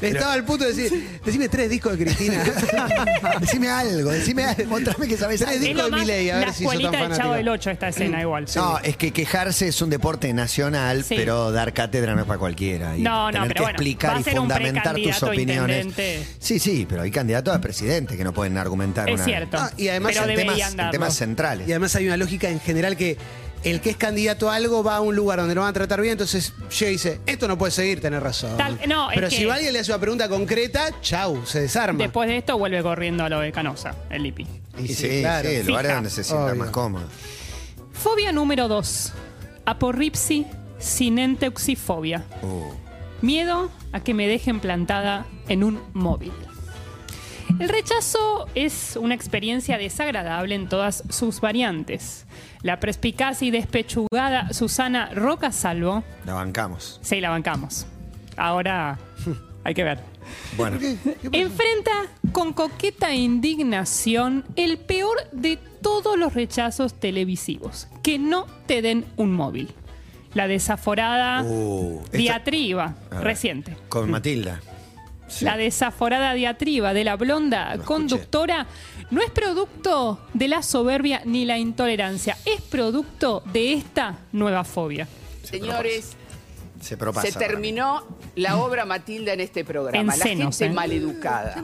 Estaba 0.00 0.32
al 0.32 0.44
punto 0.44 0.64
de 0.64 0.72
decir, 0.74 1.20
decime 1.24 1.48
tres 1.48 1.70
discos 1.70 1.98
de 1.98 2.04
Cristina. 2.04 2.42
decime 3.40 3.68
algo, 3.68 4.10
decime 4.10 4.44
algo, 4.44 4.64
mostrame 4.66 5.08
que 5.08 5.16
sabes 5.16 5.40
Tres 5.40 5.60
discos 5.60 5.90
de 5.90 5.96
Milei, 5.96 6.30
a 6.30 6.38
ver 6.38 6.46
la 6.48 6.52
si 6.52 6.64
sos 6.64 6.72
tan 6.72 6.80
escuelita 6.82 7.08
del 7.08 7.16
Chavo 7.18 7.34
del 7.34 7.48
8 7.48 7.70
esta 7.70 7.88
escena 7.88 8.20
igual. 8.20 8.46
No, 8.56 8.78
es 8.78 8.96
que 8.96 9.12
quejarse 9.12 9.68
es 9.68 9.80
un 9.82 9.90
deporte 9.90 10.32
nacional, 10.32 11.04
Sí. 11.04 11.14
pero 11.16 11.50
dar 11.52 11.72
cátedra 11.72 12.14
no 12.14 12.20
es 12.22 12.26
para 12.26 12.38
cualquiera. 12.38 12.96
Y 12.96 13.02
No, 13.02 13.26
no, 13.26 13.32
tener 13.32 13.48
pero 13.48 13.54
que 13.54 13.60
bueno, 13.62 13.76
explicar 13.76 14.16
a 14.16 14.20
y 14.20 14.24
fundamentar 14.24 14.96
tus 14.96 15.22
opiniones. 15.22 15.86
intendente. 15.86 16.26
Sí, 16.38 16.58
sí, 16.58 16.86
pero 16.88 17.02
hay 17.02 17.10
candidatos 17.10 17.54
a 17.54 17.60
presidente 17.60 18.16
que 18.16 18.24
no 18.24 18.32
pueden 18.32 18.56
argumentar 18.58 19.08
Es 19.08 19.16
una- 19.16 19.24
cierto. 19.24 19.56
Ah, 19.58 19.70
y 19.76 19.88
además 19.88 20.12
pero 20.14 20.30
en 20.30 20.36
temas, 20.36 20.72
en 20.74 20.90
temas 20.90 21.14
centrales. 21.16 21.68
Y 21.68 21.72
además 21.72 21.94
hay 21.96 22.06
una 22.06 22.16
lógica 22.16 22.48
en 22.48 22.60
general 22.60 22.96
que 22.96 23.16
el 23.64 23.80
que 23.80 23.90
es 23.90 23.96
candidato 23.96 24.50
a 24.50 24.54
algo 24.56 24.82
va 24.82 24.96
a 24.96 25.00
un 25.00 25.14
lugar 25.14 25.38
donde 25.38 25.54
lo 25.54 25.60
van 25.62 25.70
a 25.70 25.72
tratar 25.72 26.00
bien, 26.00 26.12
entonces 26.12 26.52
llega 26.78 26.90
y 26.90 26.92
dice, 26.94 27.20
esto 27.26 27.46
no 27.48 27.58
puede 27.58 27.72
seguir, 27.72 28.00
tenés 28.00 28.22
razón. 28.22 28.56
Tal- 28.56 28.78
no, 28.88 29.10
es 29.10 29.14
Pero 29.16 29.28
que- 29.28 29.36
si 29.36 29.48
alguien 29.50 29.72
le 29.72 29.80
hace 29.80 29.90
una 29.92 30.00
pregunta 30.00 30.28
concreta, 30.28 30.90
chau, 31.02 31.44
se 31.46 31.60
desarma. 31.62 31.98
Después 31.98 32.28
de 32.28 32.38
esto 32.38 32.56
vuelve 32.58 32.82
corriendo 32.82 33.24
a 33.24 33.28
lo 33.28 33.40
de 33.40 33.52
Canosa, 33.52 33.94
el 34.10 34.22
Lipi. 34.22 34.46
Y 34.78 34.88
sí, 34.88 34.94
sí, 34.94 35.20
claro. 35.20 35.48
lugares 35.48 35.66
Fija. 35.88 35.94
donde 35.94 36.10
se 36.10 36.24
sienta 36.24 36.46
Obvio. 36.46 36.54
más 36.56 36.70
cómodo. 36.70 37.04
Fobia 37.92 38.32
número 38.32 38.66
2. 38.68 39.12
Aporripsi 39.66 40.46
sinenteuxifobia. 40.78 42.24
Uh, 42.42 42.72
Miedo 43.22 43.70
a 43.92 44.00
que 44.00 44.14
me 44.14 44.26
dejen 44.26 44.60
plantada 44.60 45.26
en 45.48 45.62
un 45.64 45.80
móvil. 45.92 46.32
El 47.58 47.68
rechazo 47.68 48.46
es 48.54 48.96
una 48.96 49.14
experiencia 49.14 49.76
desagradable 49.76 50.54
en 50.54 50.68
todas 50.68 51.02
sus 51.10 51.40
variantes. 51.40 52.24
La 52.62 52.78
perspicaz 52.78 53.42
y 53.42 53.50
despechugada 53.50 54.52
Susana 54.52 55.10
Roca 55.14 55.50
Salvo, 55.52 56.04
la 56.26 56.34
bancamos. 56.34 56.98
sí, 57.02 57.20
la 57.20 57.30
bancamos. 57.30 57.86
Ahora 58.36 58.98
hay 59.64 59.74
que 59.74 59.82
ver. 59.84 60.00
Bueno, 60.56 60.78
Enfrenta 61.32 61.90
con 62.32 62.52
coqueta 62.52 63.14
indignación 63.14 64.44
el 64.56 64.78
peor 64.78 65.16
de 65.32 65.56
todos 65.80 66.18
los 66.18 66.34
rechazos 66.34 66.94
televisivos, 66.94 67.88
que 68.02 68.18
no 68.18 68.46
te 68.66 68.82
den 68.82 69.06
un 69.16 69.32
móvil. 69.32 69.72
La 70.34 70.46
desaforada 70.46 71.42
Uh, 71.42 72.02
esta- 72.04 72.18
diatriba 72.18 72.94
ver. 73.10 73.20
reciente. 73.22 73.76
con 73.88 74.10
Matilda. 74.10 74.60
Sí. 75.26 75.44
La 75.44 75.56
desaforada 75.56 76.34
diatriba 76.34 76.92
de 76.92 77.04
la 77.04 77.16
blonda 77.16 77.74
Lo 77.76 77.82
escuché. 77.82 77.86
No 79.10 79.22
es 79.22 79.30
producto 79.30 80.20
de 80.34 80.48
la 80.48 80.62
soberbia 80.62 81.22
ni 81.24 81.44
la 81.44 81.58
intolerancia, 81.58 82.36
es 82.44 82.60
producto 82.62 83.42
de 83.52 83.72
esta 83.74 84.18
nueva 84.32 84.64
fobia. 84.64 85.08
Señores, 85.42 86.12
Se 86.80 86.96
propasa. 86.96 87.26
se 87.30 87.38
terminó 87.38 88.04
la 88.36 88.56
obra 88.58 88.84
Matilda 88.86 89.32
en 89.32 89.40
este 89.40 89.64
programa. 89.64 89.98
En 89.98 90.06
la 90.06 90.14
senos, 90.14 90.56
gente 90.56 90.72
¿eh? 90.72 90.74
maleducada. 90.74 91.56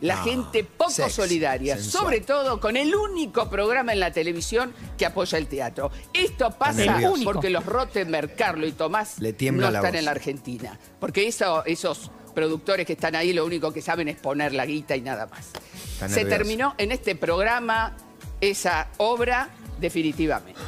La 0.00 0.16
No, 0.16 0.24
gente 0.24 0.64
poco 0.64 1.08
solidaria. 1.08 1.76
sensual. 1.76 2.02
Sobre 2.04 2.20
todo 2.20 2.58
con 2.60 2.76
el 2.76 2.94
único 2.94 3.48
programa 3.48 3.92
en 3.92 4.00
la 4.00 4.10
televisión 4.10 4.72
que 4.98 5.06
apoya 5.06 5.38
el 5.38 5.46
teatro. 5.46 5.90
Esto 6.12 6.50
pasa 6.50 7.00
porque 7.24 7.48
los 7.50 7.64
Rottenberg, 7.64 8.34
Carlos 8.34 8.68
y 8.68 8.72
Tomás 8.72 9.18
Le 9.20 9.32
no 9.52 9.66
están 9.68 9.82
voz. 9.82 9.94
en 9.94 10.04
la 10.04 10.10
Argentina. 10.10 10.78
Porque 10.98 11.28
eso- 11.28 11.64
esos 11.64 12.10
productores 12.36 12.86
que 12.86 12.92
están 12.92 13.16
ahí 13.16 13.32
lo 13.32 13.46
único 13.46 13.72
que 13.72 13.80
saben 13.80 14.08
es 14.08 14.16
poner 14.18 14.52
la 14.52 14.66
guita 14.66 14.94
y 14.94 15.00
nada 15.00 15.26
más. 15.26 15.46
Está 15.46 16.06
Se 16.06 16.16
nervioso. 16.16 16.28
terminó 16.28 16.74
en 16.76 16.92
este 16.92 17.16
programa 17.16 17.96
esa 18.42 18.88
obra 18.98 19.48
definitivamente. 19.80 20.60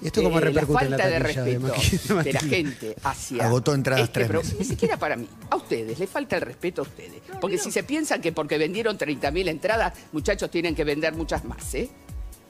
¿Y 0.00 0.06
esto 0.06 0.22
cómo 0.22 0.38
Eh, 0.38 0.42
repercute 0.42 0.84
en 0.84 0.90
la 0.92 0.98
falta 0.98 1.10
de 1.10 1.20
taquilla 1.20 1.42
de 1.42 1.58
respeto 1.58 2.22
de, 2.22 2.32
la 2.32 2.40
gente 2.40 2.96
hacia 3.02 3.44
Agotó 3.44 3.74
entradas 3.74 4.04
este 4.04 4.24
tres 4.24 4.32
meses. 4.32 4.58
ni 4.60 4.64
siquiera 4.64 4.96
para 4.96 5.16
mí 5.16 5.26
a 5.50 5.56
ustedes 5.56 5.98
le 5.98 6.06
falta 6.06 6.36
el 6.36 6.42
respeto 6.42 6.82
a 6.82 6.84
ustedes 6.84 7.22
porque 7.40 7.58
si 7.58 7.72
se 7.72 7.82
piensan 7.82 8.20
que 8.20 8.30
porque 8.30 8.58
vendieron 8.58 8.96
30.000 8.98 9.48
entradas 9.48 9.94
muchachos 10.12 10.50
tienen 10.50 10.74
que 10.74 10.84
vender 10.84 11.14
muchas 11.14 11.44
más 11.46 11.74
¿eh? 11.74 11.88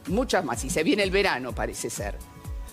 muchas 0.09 0.45
más 0.45 0.65
y 0.65 0.71
se 0.71 0.83
viene 0.83 1.05
el 1.05 1.13
verano 1.13 1.55
parece 1.55 1.91
ser 1.91 2.19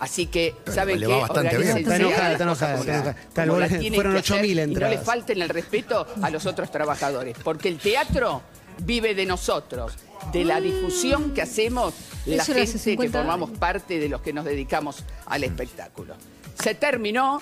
Así 0.01 0.25
que, 0.25 0.55
Pero 0.65 0.75
¿saben 0.75 0.99
le 0.99 1.05
qué? 1.05 1.13
bastante 1.13 1.57
bien. 1.57 1.77
Está 1.77 1.95
enojada, 1.95 2.31
está 2.31 2.43
enojada, 2.43 2.75
está 3.11 3.45
como 3.45 3.59
las 3.59 3.69
tienen 3.69 3.93
fueron 3.93 4.13
que 4.15 4.19
8.000 4.19 4.33
hacer, 4.33 4.45
Y 4.49 4.55
no 4.55 4.61
entradas. 4.63 4.95
le 4.99 5.05
falten 5.05 5.41
el 5.43 5.49
respeto 5.49 6.07
a 6.23 6.29
los 6.31 6.45
otros 6.47 6.71
trabajadores, 6.71 7.37
porque 7.43 7.69
el 7.69 7.77
teatro 7.77 8.41
vive 8.79 9.13
de 9.13 9.27
nosotros, 9.27 9.93
de 10.33 10.43
la 10.43 10.59
difusión 10.59 11.35
que 11.35 11.43
hacemos 11.43 11.93
la 12.25 12.41
Eso 12.41 12.51
era 12.51 12.63
hace 12.63 12.71
gente 12.73 12.73
que 12.73 12.79
50 12.79 13.19
formamos 13.19 13.49
años. 13.49 13.59
parte 13.59 13.99
de 13.99 14.09
los 14.09 14.21
que 14.21 14.33
nos 14.33 14.43
dedicamos 14.43 15.03
al 15.27 15.43
espectáculo. 15.43 16.15
Se 16.61 16.73
terminó, 16.73 17.39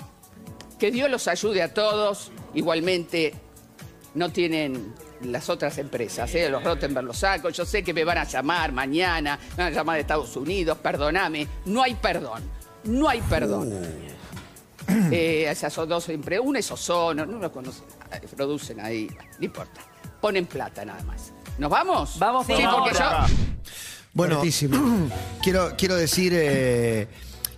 que 0.78 0.90
Dios 0.90 1.10
los 1.10 1.28
ayude 1.28 1.62
a 1.62 1.72
todos, 1.72 2.30
igualmente 2.52 3.32
no 4.14 4.30
tienen 4.30 4.92
las 5.22 5.48
otras 5.48 5.76
empresas, 5.78 6.34
¿eh? 6.34 6.48
los 6.48 6.62
Rottenberg 6.62 7.06
los 7.06 7.18
saco, 7.18 7.50
yo 7.50 7.64
sé 7.64 7.82
que 7.82 7.92
me 7.92 8.04
van 8.04 8.18
a 8.18 8.24
llamar 8.24 8.72
mañana, 8.72 9.38
me 9.56 9.64
van 9.64 9.72
a 9.72 9.76
llamar 9.76 9.94
de 9.96 10.00
Estados 10.02 10.36
Unidos, 10.36 10.78
perdoname, 10.78 11.46
no 11.66 11.82
hay 11.82 11.94
perdón, 11.94 12.42
no 12.84 13.08
hay 13.08 13.20
perdón. 13.22 13.72
Eh, 15.12 15.46
esas 15.48 15.72
son 15.72 15.88
dos 15.88 16.08
empresas, 16.08 16.44
una 16.44 16.58
es 16.58 16.68
Ozono, 16.68 17.24
no 17.24 17.38
lo 17.38 17.52
conocen, 17.52 17.84
eh, 18.12 18.26
producen 18.34 18.80
ahí, 18.80 19.08
no 19.38 19.44
importa, 19.44 19.82
ponen 20.20 20.46
plata 20.46 20.84
nada 20.84 21.00
más. 21.04 21.32
¿Nos 21.58 21.70
vamos? 21.70 22.18
Vamos 22.18 22.44
sí, 22.44 22.54
por 22.54 22.70
porque 22.70 22.98
yo. 22.98 23.10
Bueno, 24.12 24.42
quiero, 25.42 25.76
quiero 25.76 25.94
decir, 25.94 26.32
eh, 26.34 27.06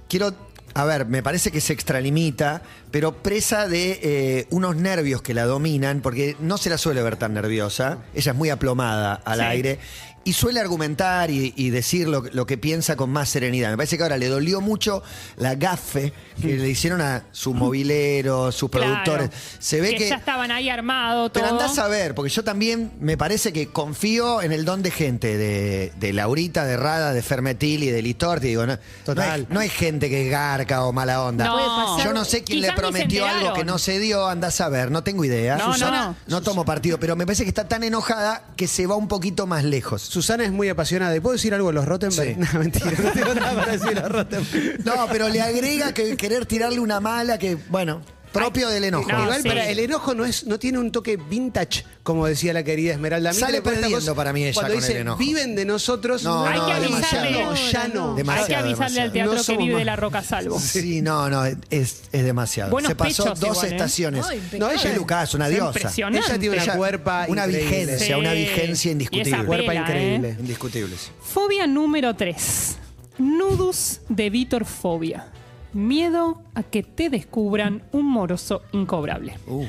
quiero, 0.08 0.34
a 0.74 0.84
ver, 0.84 1.06
me 1.06 1.22
parece 1.22 1.50
que 1.50 1.60
se 1.60 1.72
extralimita, 1.72 2.62
pero 2.90 3.12
presa 3.22 3.68
de 3.68 4.00
eh, 4.02 4.46
unos 4.50 4.76
nervios 4.76 5.22
que 5.22 5.34
la 5.34 5.44
dominan, 5.44 6.00
porque 6.00 6.36
no 6.40 6.56
se 6.58 6.70
la 6.70 6.78
suele 6.78 7.02
ver 7.02 7.16
tan 7.16 7.34
nerviosa, 7.34 7.98
ella 8.14 8.32
es 8.32 8.38
muy 8.38 8.50
aplomada 8.50 9.14
al 9.24 9.38
Sí. 9.40 9.44
aire. 9.44 9.78
Y 10.24 10.32
suele 10.34 10.60
argumentar 10.60 11.30
y, 11.30 11.52
y 11.56 11.70
decir 11.70 12.06
lo, 12.08 12.22
lo 12.32 12.46
que 12.46 12.56
piensa 12.58 12.96
con 12.96 13.10
más 13.10 13.28
serenidad. 13.28 13.70
Me 13.70 13.76
parece 13.76 13.96
que 13.96 14.02
ahora 14.04 14.16
le 14.18 14.28
dolió 14.28 14.60
mucho 14.60 15.02
la 15.36 15.54
gafe 15.56 16.12
que 16.40 16.56
le 16.56 16.68
hicieron 16.68 17.00
a 17.00 17.24
su 17.32 17.54
movilero, 17.54 18.52
sus 18.52 18.70
Claro. 18.70 18.86
productores. 18.86 19.30
Se 19.58 19.80
ve 19.80 19.94
que, 19.96 20.08
ya 20.08 20.16
estaban 20.16 20.50
ahí 20.50 20.68
armados, 20.68 21.30
pero 21.34 21.46
andás 21.48 21.78
a 21.78 21.88
ver, 21.88 22.14
porque 22.14 22.30
yo 22.30 22.42
también 22.44 22.92
me 23.00 23.16
parece 23.16 23.52
que 23.52 23.68
confío 23.68 24.40
en 24.42 24.52
el 24.52 24.64
don 24.64 24.82
de 24.82 24.90
gente, 24.90 25.36
de, 25.36 25.92
de 25.98 26.12
Laurita, 26.12 26.64
de 26.64 26.76
Rada, 26.76 27.12
de 27.12 27.22
Fermetil 27.22 27.82
y 27.82 27.90
de 27.90 28.00
Listorti. 28.02 28.48
Digo, 28.48 28.66
no, 28.66 28.78
Total. 29.04 29.26
No, 29.26 29.32
hay, 29.32 29.46
no 29.50 29.60
hay 29.60 29.68
gente 29.68 30.08
que 30.08 30.24
es 30.26 30.30
garca 30.30 30.84
o 30.84 30.92
mala 30.92 31.22
onda. 31.22 31.44
No. 31.46 32.02
Yo 32.04 32.12
no 32.12 32.24
sé 32.24 32.44
quién 32.44 32.60
le 32.60 32.72
prometió 32.72 33.26
algo 33.26 33.52
que 33.54 33.64
no 33.64 33.78
se 33.78 33.98
dio, 33.98 34.26
andás 34.28 34.60
a 34.60 34.68
ver, 34.68 34.90
no 34.90 35.02
tengo 35.02 35.24
idea. 35.24 35.56
No, 35.56 35.72
Susana, 35.72 36.06
no. 36.26 36.36
no 36.38 36.42
tomo 36.42 36.64
partido, 36.64 36.98
pero 36.98 37.16
me 37.16 37.26
parece 37.26 37.42
que 37.42 37.48
está 37.48 37.66
tan 37.68 37.82
enojada 37.82 38.44
que 38.56 38.68
se 38.68 38.86
va 38.86 38.96
un 38.96 39.08
poquito 39.08 39.46
más 39.46 39.64
lejos. 39.64 40.02
Susana 40.12 40.44
es 40.44 40.52
muy 40.52 40.68
apasionada. 40.68 41.16
¿Y 41.16 41.20
puedo 41.20 41.32
decir 41.32 41.54
algo 41.54 41.68
de 41.68 41.72
los 41.72 41.86
Rottenberg? 41.86 42.34
Sí. 42.34 42.36
No, 42.52 42.58
mentira, 42.58 42.90
no 43.02 43.12
tengo 43.12 43.34
nada 43.34 43.54
para 43.54 43.72
decir 43.72 43.94
de 43.94 44.00
los 44.02 44.12
Rottenberg. 44.12 44.84
No, 44.84 45.06
pero 45.10 45.30
le 45.30 45.40
agrega 45.40 45.94
que 45.94 46.18
querer 46.18 46.44
tirarle 46.44 46.80
una 46.80 47.00
mala 47.00 47.38
que, 47.38 47.56
bueno. 47.70 48.02
Propio 48.32 48.68
del 48.68 48.84
enojo. 48.84 49.10
No, 49.10 49.22
Igual 49.24 49.42
sí. 49.42 49.48
para 49.48 49.68
el 49.68 49.78
enojo 49.78 50.14
no 50.14 50.24
es 50.24 50.46
no 50.46 50.58
tiene 50.58 50.78
un 50.78 50.90
toque 50.90 51.16
vintage, 51.16 51.84
como 52.02 52.26
decía 52.26 52.52
la 52.52 52.62
querida 52.64 52.92
Esmeralda. 52.92 53.30
A 53.30 53.32
mí 53.32 53.38
Sale 53.38 53.62
perdiendo 53.62 54.14
para 54.14 54.32
mí 54.32 54.44
ella 54.44 54.54
Cuando 54.54 54.72
con 54.74 54.80
dice 54.80 54.92
el 54.92 54.98
enojo. 55.02 55.18
viven 55.18 55.54
de 55.54 55.64
nosotros, 55.64 56.22
No, 56.24 56.44
Hay 56.44 56.58
no, 56.58 56.66
que 56.66 56.74
demasiado. 56.80 57.24
avisarle. 57.26 57.44
No, 57.44 57.70
ya 57.70 57.88
no. 57.88 58.08
Hay 58.10 58.14
que 58.14 58.16
Demasiado, 58.16 58.64
avisarle 58.66 59.00
al 59.00 59.12
demasiado. 59.12 59.12
teatro 59.12 59.34
No 59.34 59.44
que 59.44 59.56
vive 59.56 59.72
más. 59.74 59.78
de 59.80 59.84
la 59.84 59.96
roca 59.96 60.22
salvo. 60.22 60.58
Sí, 60.60 61.02
no, 61.02 61.28
no, 61.28 61.44
es, 61.44 61.58
es 61.70 62.24
demasiado. 62.24 62.70
Buenos 62.70 62.88
Se 62.90 62.94
pasó 62.96 63.24
pechos 63.24 63.40
dos 63.40 63.50
igual, 63.50 63.66
¿eh? 63.66 63.70
estaciones. 63.70 64.26
Ay, 64.28 64.42
no, 64.58 64.70
ella 64.70 64.90
es 64.90 64.96
Lucas, 64.96 65.34
una 65.34 65.48
diosa. 65.48 65.78
Ella 65.96 66.38
tiene 66.38 66.50
una 66.50 66.62
Ella- 66.62 66.76
cuerpa 66.76 67.26
una 67.28 67.46
increíble. 67.46 67.70
vigencia, 67.78 68.18
una 68.18 68.32
vigencia 68.32 68.92
indiscutible. 68.92 69.30
esa 69.36 69.44
Cuerpa 69.44 69.66
pela, 69.68 69.80
increíble. 69.82 70.28
¿eh? 70.30 70.36
Indiscutible. 70.40 70.96
sí. 70.96 71.10
Fobia 71.22 71.66
número 71.66 72.14
3. 72.16 72.76
Nudus 73.18 74.00
de 74.08 74.30
Vítor 74.30 74.64
Fobia. 74.64 75.26
Miedo 75.72 76.42
a 76.54 76.62
que 76.62 76.82
te 76.82 77.08
descubran 77.10 77.82
un 77.92 78.06
moroso 78.06 78.62
incobrable. 78.72 79.38
Uh, 79.46 79.66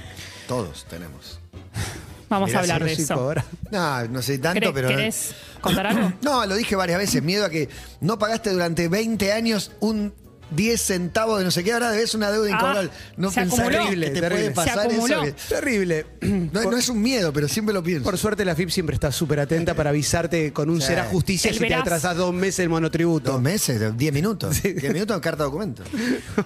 todos 0.48 0.86
tenemos. 0.90 1.40
Vamos 2.30 2.48
Mirá, 2.50 2.60
a 2.60 2.62
hablar 2.64 2.84
de 2.84 2.94
eso. 2.94 3.34
No, 3.72 4.08
no 4.08 4.22
sé 4.22 4.40
tanto, 4.40 4.60
¿Querés- 4.60 4.74
pero. 4.74 4.88
¿Querés 4.90 5.36
contar 5.62 5.88
algo? 5.88 6.14
No, 6.22 6.46
lo 6.46 6.56
dije 6.56 6.76
varias 6.76 6.98
veces. 7.00 7.22
Miedo 7.22 7.46
a 7.46 7.50
que 7.50 7.70
no 8.02 8.18
pagaste 8.18 8.50
durante 8.52 8.88
20 8.88 9.32
años 9.32 9.72
un 9.82 10.14
10 10.56 10.82
centavos 10.82 11.40
de 11.40 11.46
no 11.46 11.52
sé 11.52 11.64
qué, 11.64 11.74
ahora 11.74 11.92
debes 11.92 12.14
una 12.16 12.32
deuda 12.32 12.48
Ah, 12.52 12.56
incobrable. 12.56 12.90
No 13.18 13.32
pensás 13.32 13.60
que 13.60 13.66
te 13.66 14.12
Terrible. 14.12 14.30
puede 14.30 14.52
pasar 14.52 14.92
eso. 14.92 15.22
que- 15.24 15.32
Terrible. 15.50 16.06
no, 16.22 16.64
no 16.72 16.78
es 16.78 16.90
un 16.90 17.02
miedo, 17.02 17.32
pero 17.34 17.48
siempre 17.48 17.74
lo 17.74 17.84
pienso. 17.84 18.04
Por 18.04 18.18
suerte 18.18 18.46
la 18.46 18.56
FIP 18.56 18.70
siempre 18.70 18.94
está 18.96 19.12
súper 19.12 19.40
atenta 19.40 19.74
para 19.74 19.90
avisarte 19.92 20.52
con 20.54 20.70
un 20.70 20.82
Sí. 20.82 20.88
será 20.88 21.06
justicia 21.06 21.50
El 21.50 21.56
si 21.56 21.60
te 21.60 21.66
verás. 21.66 21.82
atrasás 21.82 22.18
dos 22.18 22.34
meses 22.34 22.60
el 22.60 22.70
monotributo. 22.70 23.32
Dos 23.32 23.42
meses, 23.42 23.98
10 23.98 24.14
minutos. 24.14 24.62
10 24.64 24.94
minutos, 24.94 25.20
carta 25.22 25.44
documento. 25.44 25.84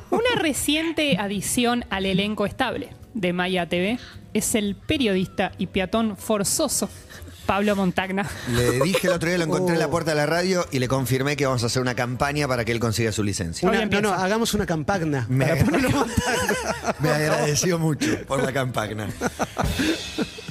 Una 0.09 0.41
reciente 0.41 1.17
adición 1.17 1.85
al 1.89 2.05
elenco 2.05 2.45
estable 2.45 2.89
de 3.13 3.33
Maya 3.33 3.67
TV 3.67 3.99
es 4.33 4.53
el 4.55 4.75
periodista 4.75 5.51
y 5.57 5.67
peatón 5.67 6.15
forzoso 6.17 6.89
Pablo 7.47 7.75
Montagna. 7.75 8.29
Le 8.53 8.81
dije 8.81 9.07
el 9.07 9.13
otro 9.13 9.29
día, 9.29 9.37
lo 9.39 9.45
encontré 9.45 9.73
en 9.73 9.79
la 9.79 9.87
Oh. 9.87 9.89
puerta 9.89 10.11
de 10.11 10.17
la 10.17 10.25
radio 10.27 10.65
y 10.71 10.77
le 10.79 10.87
confirmé 10.87 11.35
que 11.35 11.45
vamos 11.47 11.63
a 11.63 11.67
hacer 11.67 11.81
una 11.81 11.95
campaña 11.95 12.47
para 12.47 12.63
que 12.65 12.71
él 12.73 12.79
consiga 12.79 13.11
su 13.11 13.23
licencia. 13.23 13.67
Una- 13.67 13.85
no, 13.85 14.01
no, 14.01 14.13
hagamos 14.13 14.53
una 14.53 14.65
campagna. 14.65 15.25
Me, 15.29 15.45
para 15.47 15.63
ponerlo- 15.65 16.05
me 16.99 17.09
agradeció 17.09 17.79
mucho 17.79 18.07
por 18.27 18.43
la 18.43 18.51
campagna. 18.53 19.07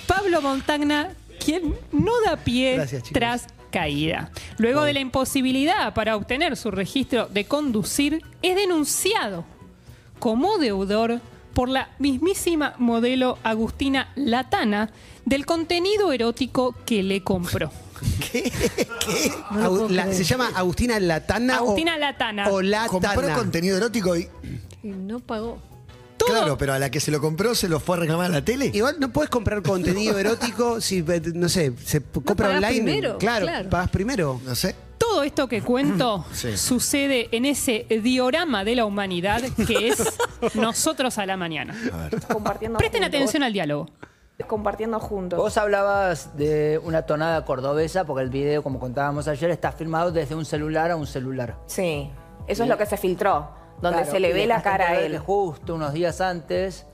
Pablo 0.07 0.41
Montagna, 0.41 1.11
quien 1.45 1.75
no 1.93 2.13
da 2.25 2.37
pie 2.37 2.75
Gracias, 2.77 3.03
tras 3.13 3.47
caída. 3.71 4.31
Luego 4.59 4.83
de 4.85 4.95
la 4.95 5.01
imposibilidad 5.01 5.93
para 5.95 6.17
obtener 6.17 6.57
su 6.57 6.71
registro 6.71 7.27
de 7.27 7.45
conducir, 7.45 8.23
es 8.43 8.57
denunciado 8.57 9.45
como 10.19 10.57
deudor 10.59 11.21
por 11.57 11.71
la 11.71 11.89
mismísima 11.99 12.75
modelo 12.77 13.39
Agustina 13.43 14.13
Latana 14.15 14.91
del 15.25 15.47
contenido 15.47 16.13
erótico 16.13 16.75
que 16.85 17.03
le 17.03 17.23
compró. 17.23 17.71
Agu- 19.53 19.89
la- 19.89 20.13
se 20.13 20.23
llama 20.23 20.51
Agustina 20.55 21.01
Latana 21.01 21.57
Agustina 21.57 21.95
o, 21.97 21.99
Latana. 21.99 22.49
o 22.51 22.61
Latana. 22.61 22.89
Compró 23.15 23.35
contenido 23.35 23.79
erótico 23.79 24.15
y. 24.17 24.29
Y 24.83 24.89
no 24.89 25.19
pagó. 25.21 25.59
Todo- 26.19 26.29
Claro, 26.29 26.59
pero 26.59 26.75
a 26.75 26.79
la 26.79 26.91
que 26.91 27.01
se 27.01 27.11
lo 27.11 27.23
compró 27.23 27.55
se 27.55 27.71
lo 27.71 27.81
fue 27.81 27.97
a 27.97 28.01
reclamar 28.01 28.27
a 28.27 28.35
la 28.35 28.45
tele. 28.45 28.71
Igual 28.75 28.97
no 29.01 29.11
puedes 29.11 29.31
comprar 29.31 29.63
contenido 29.63 30.19
erótico 30.19 30.81
si, 30.83 30.99
eh, 31.09 31.23
no 31.35 31.49
sé, 31.49 31.73
se 31.85 32.03
compra 32.03 32.35
pagás 32.35 32.57
online. 32.65 32.83
primero, 32.85 33.17
claro, 33.19 33.47
claro. 33.47 33.71
pagas 33.71 33.89
primero. 33.91 34.41
No 34.45 34.55
sé. 34.55 34.75
Todo 35.09 35.23
esto 35.23 35.49
que 35.49 35.63
cuento 35.63 36.25
Sí. 36.33 36.57
sucede 36.57 37.29
en 37.33 37.45
ese 37.45 37.87
diorama 38.03 38.65
de 38.65 38.75
la 38.77 38.85
humanidad 38.85 39.41
que 39.67 39.89
es 39.89 40.19
nosotros 40.55 41.19
a 41.19 41.27
la 41.27 41.37
mañana. 41.37 41.75
Compartiendo 42.33 42.79
Presten 42.79 43.03
juntos. 43.03 43.17
atención 43.17 43.43
al 43.43 43.53
diálogo. 43.53 43.89
Compartiendo 44.47 45.01
juntos. 45.01 45.39
Vos 45.39 45.57
hablabas 45.57 46.37
de 46.37 46.79
una 46.85 47.03
tonada 47.03 47.45
cordobesa, 47.47 48.05
porque 48.05 48.23
el 48.23 48.29
video, 48.31 48.63
como 48.63 48.79
contábamos 48.79 49.29
ayer, 49.29 49.51
está 49.51 49.73
filmado 49.73 50.13
desde 50.13 50.35
un 50.35 50.45
celular 50.45 50.91
a 50.91 50.97
un 50.97 51.07
celular. 51.07 51.57
Sí, 51.67 52.11
eso 52.47 52.63
es 52.65 52.69
lo 52.69 52.77
que 52.77 52.85
se 52.85 52.99
filtró, 52.99 53.51
donde 53.81 54.01
Claro, 54.03 54.11
se 54.13 54.21
le 54.21 54.35
ve 54.35 54.47
la 54.47 54.61
cara 54.61 54.89
a 54.91 55.01
él. 55.01 55.19
justo 55.19 55.75
unos 55.75 55.95
días 55.95 56.21
antes 56.21 56.87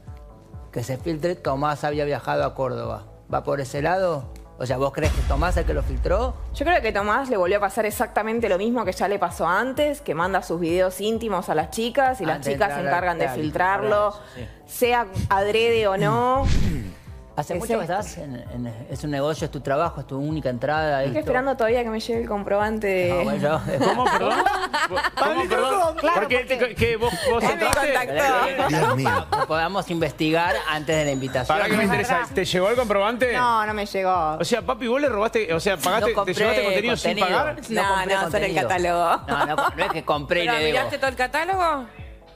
que 0.71 0.85
se 0.85 0.97
filtre, 0.99 1.35
Tomás 1.35 1.83
había 1.83 2.05
viajado 2.05 2.45
a 2.45 2.55
Córdoba. 2.55 3.07
¿Va 3.33 3.43
por 3.43 3.61
ese 3.61 3.83
lado? 3.83 4.33
O 4.63 4.67
sea, 4.67 4.77
¿vos 4.77 4.93
crees 4.93 5.13
que 5.13 5.23
Tomás 5.23 5.57
es 5.57 5.63
el 5.63 5.65
que 5.65 5.75
lo 5.75 5.83
filtró? 5.83 6.37
Yo 6.55 6.65
creo 6.65 6.81
que 6.81 6.93
Tomás 6.93 7.29
le 7.29 7.37
volvió 7.37 7.57
a 7.57 7.61
pasar 7.61 7.85
exactamente 7.85 8.49
lo 8.49 8.59
mismo 8.59 8.85
que 8.85 8.93
ya 8.93 9.09
le 9.09 9.19
pasó 9.19 9.45
antes, 9.49 10.01
que 10.01 10.15
manda 10.15 10.41
sus 10.41 10.61
videos 10.61 11.01
íntimos 11.01 11.49
a 11.49 11.57
las 11.57 11.71
chicas 11.71 12.21
y 12.21 12.25
las 12.25 12.37
Antes 12.37 12.53
chicas 12.53 12.75
se 12.75 12.81
encargan 12.81 13.19
de 13.19 13.29
filtrarlo, 13.29 14.13
sí. 14.37 14.47
sea 14.67 15.09
adrede 15.29 15.89
o 15.89 15.97
no. 15.97 16.47
¿Hace 17.35 17.55
¿Qué 17.55 17.61
mucho 17.61 17.77
que 17.79 17.81
estás? 17.85 18.19
en- 18.19 18.35
en- 18.53 18.87
es 18.91 19.03
un 19.05 19.11
negocio, 19.11 19.47
es 19.47 19.51
tu 19.51 19.61
trabajo, 19.61 20.03
es 20.03 20.07
tu 20.07 20.19
única 20.19 20.51
entrada. 20.51 20.99
Estoy 21.03 21.17
esto? 21.17 21.19
esperando 21.21 21.57
todavía 21.57 21.83
que 21.83 21.89
me 21.89 21.99
llegue 21.99 22.21
el 22.23 22.29
comprobante 22.29 22.87
de... 22.87 23.09
No, 23.09 23.25
bueno, 23.25 23.39
yo- 23.39 23.79
¿Cómo, 23.87 24.05
perdón? 24.05 24.35
¿Cómo, 25.19 25.49
perdón? 25.49 25.97
Claro, 25.97 26.15
¿Por 26.21 26.29
qué, 26.29 26.47
porque- 26.59 26.75
que 26.75 26.97
vos, 26.99 27.11
vos 27.31 27.43
entraste? 27.43 27.95
contactó. 27.95 28.69
Dios 28.69 28.97
mío. 28.97 29.27
Lo 29.39 29.47
podamos 29.47 29.91
investigar 29.91 30.55
antes 30.69 30.95
de 30.95 31.05
la 31.07 31.11
invitación. 31.13 31.57
Para 31.59 31.71
que 31.71 31.77
me 31.79 31.85
interesa, 31.85 32.21
¿te 32.35 32.45
llegó 32.45 32.69
el 32.69 32.77
comprobante? 32.77 33.33
No, 33.33 33.65
no 33.65 33.73
me 33.73 33.87
llegó. 33.87 34.37
O 34.39 34.45
sea, 34.45 34.61
papi, 34.61 34.87
vos 34.89 35.01
le 35.01 35.09
robaste, 35.09 35.55
o 35.55 35.59
sea, 35.61 35.79
pagaste, 35.79 36.13
No 36.15 36.25
¿te 36.25 36.35
llevaste 36.35 36.65
contenido, 36.65 36.97
sin 36.99 37.19
pagar? 37.19 37.47
No, 37.47 37.55
compré 37.55 37.75
no, 37.75 37.87
solo 37.87 38.15
el 38.15 38.21
contenido. 38.21 38.63
catálogo. 38.69 39.21
No, 39.27 39.47
no, 39.47 39.57
no 39.75 39.85
es 39.85 39.93
que 39.93 40.05
compré 40.05 40.41
y 40.45 40.47
¿Pero 40.49 40.59
le 40.59 40.65
debo. 40.65 40.77
miraste 40.77 40.99
todo 40.99 41.09
el 41.09 41.17
catálogo? 41.17 41.87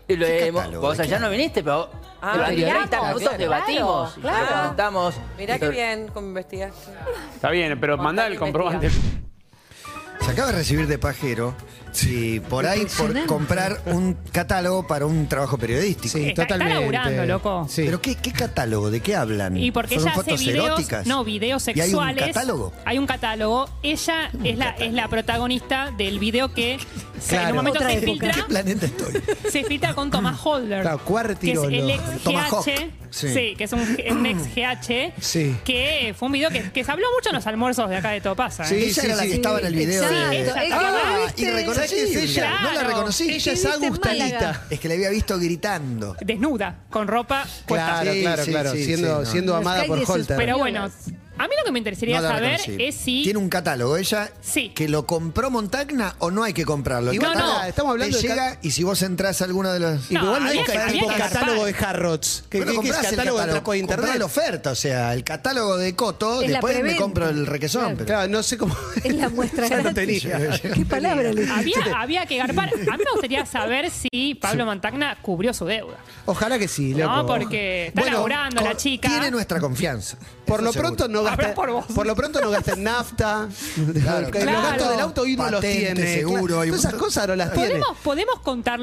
Y 0.08 0.16
lo 0.16 0.26
¿Qué 0.26 0.50
vos 0.52 0.96
¿De 0.96 1.02
allá 1.02 1.16
qué? 1.18 1.22
no 1.22 1.28
viniste, 1.30 1.62
pero 1.62 1.90
Ah, 2.28 2.46
30 2.46 3.00
minutos 3.00 3.22
claro, 3.22 3.38
debatimos. 3.38 4.14
y 4.16 4.20
claro. 4.20 4.46
preguntamos. 4.48 5.14
Mirá 5.38 5.58
qué 5.58 5.68
bien 5.68 6.08
cómo 6.12 6.28
investigaste. 6.28 6.92
Está 7.34 7.50
bien, 7.50 7.78
pero 7.80 7.96
mandá 7.96 8.26
el 8.26 8.38
comprobante. 8.38 8.90
Se 8.90 10.32
acaba 10.32 10.48
de 10.50 10.58
recibir 10.58 10.86
de 10.88 10.98
pajero. 10.98 11.54
Sí, 11.92 12.40
por 12.50 12.66
ahí 12.66 12.86
por 12.98 13.24
comprar 13.26 13.80
un 13.86 14.14
catálogo 14.32 14.86
para 14.86 15.06
un 15.06 15.28
trabajo 15.28 15.56
periodístico. 15.56 16.18
Sí, 16.18 16.28
Está- 16.28 16.42
está 16.42 16.54
totalmente. 16.54 16.80
laburando, 16.92 17.24
loco. 17.26 17.66
Sí. 17.70 17.84
¿Pero 17.86 18.02
qué, 18.02 18.16
qué 18.16 18.32
catálogo? 18.32 18.90
¿De 18.90 19.00
qué 19.00 19.16
hablan? 19.16 19.56
Y 19.56 19.70
porque 19.70 19.94
¿Son 19.94 20.02
ella 20.08 20.10
hace 20.12 20.20
fotos 20.22 20.40
videos, 20.40 20.66
eróticas? 20.66 21.06
no, 21.06 21.24
videos 21.24 21.66
¿Y 21.68 21.70
hay 21.70 21.74
un 21.80 21.84
sexuales. 21.84 22.26
catálogo? 22.26 22.72
Hay 22.84 22.98
un 22.98 23.06
catálogo. 23.06 23.70
Ella 23.82 24.30
es 24.44 24.58
la, 24.58 24.70
es 24.70 24.92
la 24.92 25.08
protagonista 25.08 25.90
del 25.96 26.18
video 26.18 26.52
que 26.52 26.78
se- 27.20 27.34
en 27.36 27.40
Claro. 27.40 27.50
un 27.50 27.56
momento 27.56 27.78
Otra 27.78 27.90
se 27.90 27.96
época. 27.98 28.10
filtra. 28.12 28.32
¿Qué 28.32 28.42
planeta 28.44 28.86
estoy? 28.86 29.22
Se 29.50 29.64
filtra 29.64 29.94
con 29.94 30.10
Tomás 30.10 30.38
Holder. 30.44 30.82
Claro, 30.82 31.00
que 31.38 31.52
es 31.52 31.58
el 31.58 31.90
ex 31.90 32.02
Tomahawk. 32.24 32.64
GH. 32.66 32.90
Sí. 33.10 33.28
Sí. 33.32 33.54
que 33.56 33.64
es 33.64 33.72
un, 33.72 33.80
un 34.10 34.26
ex 34.26 34.42
GH. 34.54 35.12
Sí. 35.20 35.56
Que 35.64 36.14
fue 36.18 36.26
un 36.26 36.32
video 36.32 36.50
que, 36.50 36.70
que 36.70 36.84
se 36.84 36.90
habló 36.92 37.06
mucho 37.16 37.30
en 37.30 37.36
los 37.36 37.46
almuerzos 37.46 37.88
de 37.88 37.96
acá 37.96 38.10
de 38.10 38.20
Todo 38.20 38.34
Pasa. 38.36 38.64
¿eh? 38.64 38.66
Sí, 38.66 38.74
ella 38.90 39.02
era 39.04 39.16
la 39.16 39.22
que 39.22 39.28
sí. 39.30 39.34
estaba 39.36 39.58
en 39.60 39.66
el 39.66 39.74
video 39.74 40.02
Exacto. 40.02 40.28
de... 40.30 40.40
Es 40.40 40.52
que 40.52 40.72
ah, 40.72 40.92
la 41.18 41.24
viste. 41.24 41.42
irreconocible. 41.42 41.74
¿Sabes 41.74 41.90
qué 41.90 42.02
es 42.24 42.30
ella? 42.36 42.50
No 42.50 42.54
la 42.66 42.72
Claro. 42.72 42.88
reconocí. 42.88 43.30
Ella 43.30 43.52
es 43.52 43.64
en. 43.64 44.18
Málaga. 44.18 44.62
Es 44.70 44.80
que 44.80 44.88
la 44.88 44.94
había 44.94 45.10
visto 45.10 45.38
gritando. 45.38 46.16
Desnuda, 46.20 46.78
con 46.90 47.08
ropa 47.08 47.46
puesta. 47.66 48.00
Claro, 48.02 48.12
Sí, 48.12 48.20
claro, 48.22 48.44
sí, 48.44 48.50
claro. 48.50 48.72
sí, 48.72 48.84
siendo 48.84 49.08
sí, 49.20 49.24
no. 49.24 49.30
siendo 49.32 49.52
Las 49.52 49.60
amada 49.62 49.84
por 49.84 49.96
calles 49.96 50.10
Holter. 50.10 50.36
Pero 50.36 50.58
bueno, 50.58 50.90
a 51.38 51.42
mí 51.48 51.54
lo 51.58 51.64
que 51.64 51.72
me 51.72 51.78
interesaría 51.78 52.16
No 52.16 52.22
la 52.22 52.28
saber 52.34 52.58
reconocí. 52.58 52.84
es 52.84 52.94
si. 52.94 53.22
Tiene 53.24 53.38
un 53.38 53.48
catálogo. 53.48 53.96
¿Ella 53.96 54.30
Sí. 54.40 54.70
que 54.70 54.88
lo 54.88 55.06
compró 55.06 55.50
Montagna 55.50 56.14
o 56.18 56.30
no 56.30 56.42
hay 56.44 56.52
que 56.52 56.64
comprarlo? 56.64 57.12
Igual, 57.12 57.36
no, 57.38 57.62
estamos 57.64 57.92
hablando 57.92 58.16
te 58.16 58.22
de 58.22 58.28
llega 58.28 58.58
y 58.62 58.70
si 58.70 58.82
vos 58.84 59.02
entras 59.02 59.40
a 59.42 59.44
alguno 59.44 59.72
de 59.72 59.80
los... 59.80 60.10
No, 60.10 60.22
igual 60.24 60.42
no 60.42 60.48
había 60.48 60.60
es 60.62 60.66
que- 60.70 60.78
había 60.78 60.92
tipo 60.92 61.08
que 61.08 61.14
catálogo 61.16 61.64
de. 61.64 61.74
Harrods. 61.78 62.44
Que, 62.48 62.58
Bueno, 62.58 62.72
es 62.72 62.76
comprás 62.76 63.04
el 63.04 63.10
catálogo 63.10 63.38
de 63.38 63.44
trapo 63.52 63.72
de 63.72 63.80
comprás 63.80 63.98
internet. 63.98 64.18
la 64.18 64.24
oferta, 64.24 64.70
o 64.70 64.74
sea, 64.74 65.12
el 65.14 65.24
catálogo 65.24 65.76
de 65.76 65.94
Coto, 65.94 66.40
Es 66.42 66.48
la 66.48 66.54
después 66.54 66.74
me 66.74 66.80
preventa. 66.80 67.02
compro 67.02 67.28
el 67.28 67.46
requesón. 67.46 67.94
pero- 67.94 68.06
Claro, 68.06 68.28
no 68.30 68.42
sé 68.42 68.56
cómo. 68.58 68.74
Es 69.04 69.14
la 69.14 69.28
muestra 69.28 69.66
Ya 69.68 69.76
no 69.78 69.82
gratis. 69.92 70.22
tenía. 70.22 70.60
¿Qué 70.74 70.84
palabra 70.86 71.32
le 71.32 71.46
Había, 71.94 72.26
que 72.26 72.36
garpar. 72.38 72.70
A 72.72 72.76
mí 72.96 73.04
me 73.04 73.10
gustaría 73.12 73.44
saber 73.46 73.90
si 73.90 74.34
Pablo 74.34 74.64
Montagna 74.66 75.16
cubrió 75.22 75.52
su 75.54 75.64
deuda. 75.66 75.96
Ojalá 76.24 76.58
que 76.58 76.68
sí, 76.68 76.94
loco. 76.94 77.14
No, 77.14 77.26
porque 77.26 77.88
está 77.88 78.00
Bueno, 78.00 78.16
laburando 78.18 78.62
la 78.62 78.76
chica. 78.76 79.08
Tiene 79.08 79.30
nuestra 79.30 79.60
confianza. 79.60 80.16
Por 80.46 80.60
Eso 80.60 80.64
lo 80.66 80.72
seguro. 80.72 80.88
pronto 80.96 81.08
no 81.08 81.25
Por 81.54 81.70
vos. 81.70 81.84
Por 81.94 82.06
lo 82.06 82.14
pronto 82.14 82.40
no 82.40 82.50
gasta 82.50 82.72
en 82.74 82.82
nafta. 82.84 83.48
Claro, 84.02 84.28
Los 84.30 84.62
gastos 84.62 84.90
del 84.90 85.00
auto 85.00 85.26
y 85.26 85.36
no 85.36 85.50
los 85.50 85.60
tiene. 85.60 86.14
seguro, 86.14 86.56
Claro, 86.62 86.74
esas 86.74 86.94
cosas 86.94 87.28
no 87.28 87.36
las 87.36 87.52
tiene. 87.52 87.68
¿Podemos, 87.68 87.96
podemos 88.02 88.40
contar. 88.40 88.80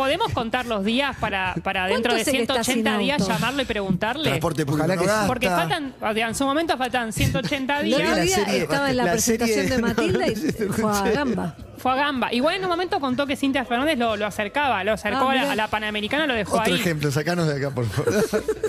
Podemos 0.00 0.32
contar 0.32 0.64
los 0.64 0.82
días 0.82 1.14
para, 1.20 1.54
para 1.62 1.86
dentro 1.86 2.14
de 2.14 2.24
¿Cuánto 2.24 2.30
se 2.30 2.36
le 2.36 2.42
está 2.42 2.54
180 2.64 2.90
sin 2.92 2.98
días 3.00 3.20
auto? 3.20 3.32
llamarlo 3.34 3.60
y 3.62 3.64
preguntarle. 3.66 4.24
Transporte 4.24 4.64
público 4.64 4.88
no 4.88 5.02
gasta. 5.02 5.26
Porque 5.26 5.48
faltan, 5.48 5.94
o 6.00 6.12
sea, 6.14 6.28
en 6.28 6.34
su 6.34 6.44
momento 6.46 6.76
faltan 6.78 7.12
180 7.12 7.80
El 7.80 7.84
días. 7.86 8.00
otro 8.00 8.10
la 8.14 8.20
día 8.22 8.36
serie- 8.36 8.62
estaba 8.62 8.90
en 8.90 8.96
la, 8.96 9.04
la 9.04 9.12
presentación 9.12 9.58
serie- 9.66 9.76
de 9.76 9.82
Matilda 9.82 10.26
y 10.28 10.34
fue 10.72 10.90
a 10.90 11.10
Gamba. 11.10 11.56
Fue 11.76 11.92
a 11.92 11.94
Gamba. 11.96 12.32
Igual 12.32 12.56
en 12.56 12.64
un 12.64 12.70
momento 12.70 12.98
contó 12.98 13.26
que 13.26 13.36
Cintia 13.36 13.64
Fernández 13.66 13.98
lo, 13.98 14.16
lo 14.16 14.24
acercaba, 14.26 14.82
lo 14.84 14.92
acercó 14.94 15.28
Ah, 15.28 15.32
a, 15.32 15.34
la, 15.34 15.52
a 15.52 15.56
la 15.56 15.68
Panamericana, 15.68 16.26
lo 16.26 16.32
dejó 16.34 16.58
Otro 16.58 16.72
ahí. 16.72 16.80
ejemplo, 16.80 17.10
sacanos 17.12 17.46
de 17.46 17.56
acá, 17.58 17.70
por 17.74 17.84
favor. 17.86 18.12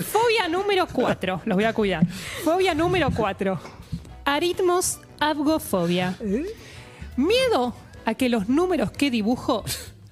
Fobia 0.03 0.47
número 0.50 0.85
4. 0.91 1.43
Los 1.45 1.55
voy 1.55 1.63
a 1.65 1.71
cuidar. 1.73 2.05
Fobia 2.43 2.73
número 2.75 3.09
4. 3.09 3.57
Aritmos 4.25 5.00
abgofobia. 5.19 6.15
Miedo 7.15 7.75
a 8.05 8.13
que 8.15 8.29
los 8.29 8.50
números 8.50 8.91
que 8.91 9.11
dibujo 9.11 9.63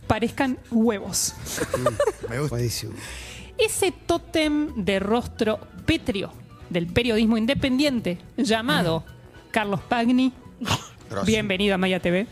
parezcan 0.10 0.58
huevos. 0.72 1.36
Me 2.28 2.40
gusta. 2.40 2.56
Buenísimo. 2.56 2.94
ese 3.60 3.92
tótem 3.92 4.74
de 4.76 4.98
rostro 5.00 5.60
pétreo 5.86 6.34
del 6.72 6.88
periodismo 6.88 7.38
independiente 7.38 8.18
llamado 8.36 9.04
Carlos 9.52 9.82
Pagni. 9.82 10.34
Grosso. 11.10 11.26
Bienvenido 11.28 11.76
a 11.76 11.78
Maya 11.78 12.00
TV. 12.00 12.26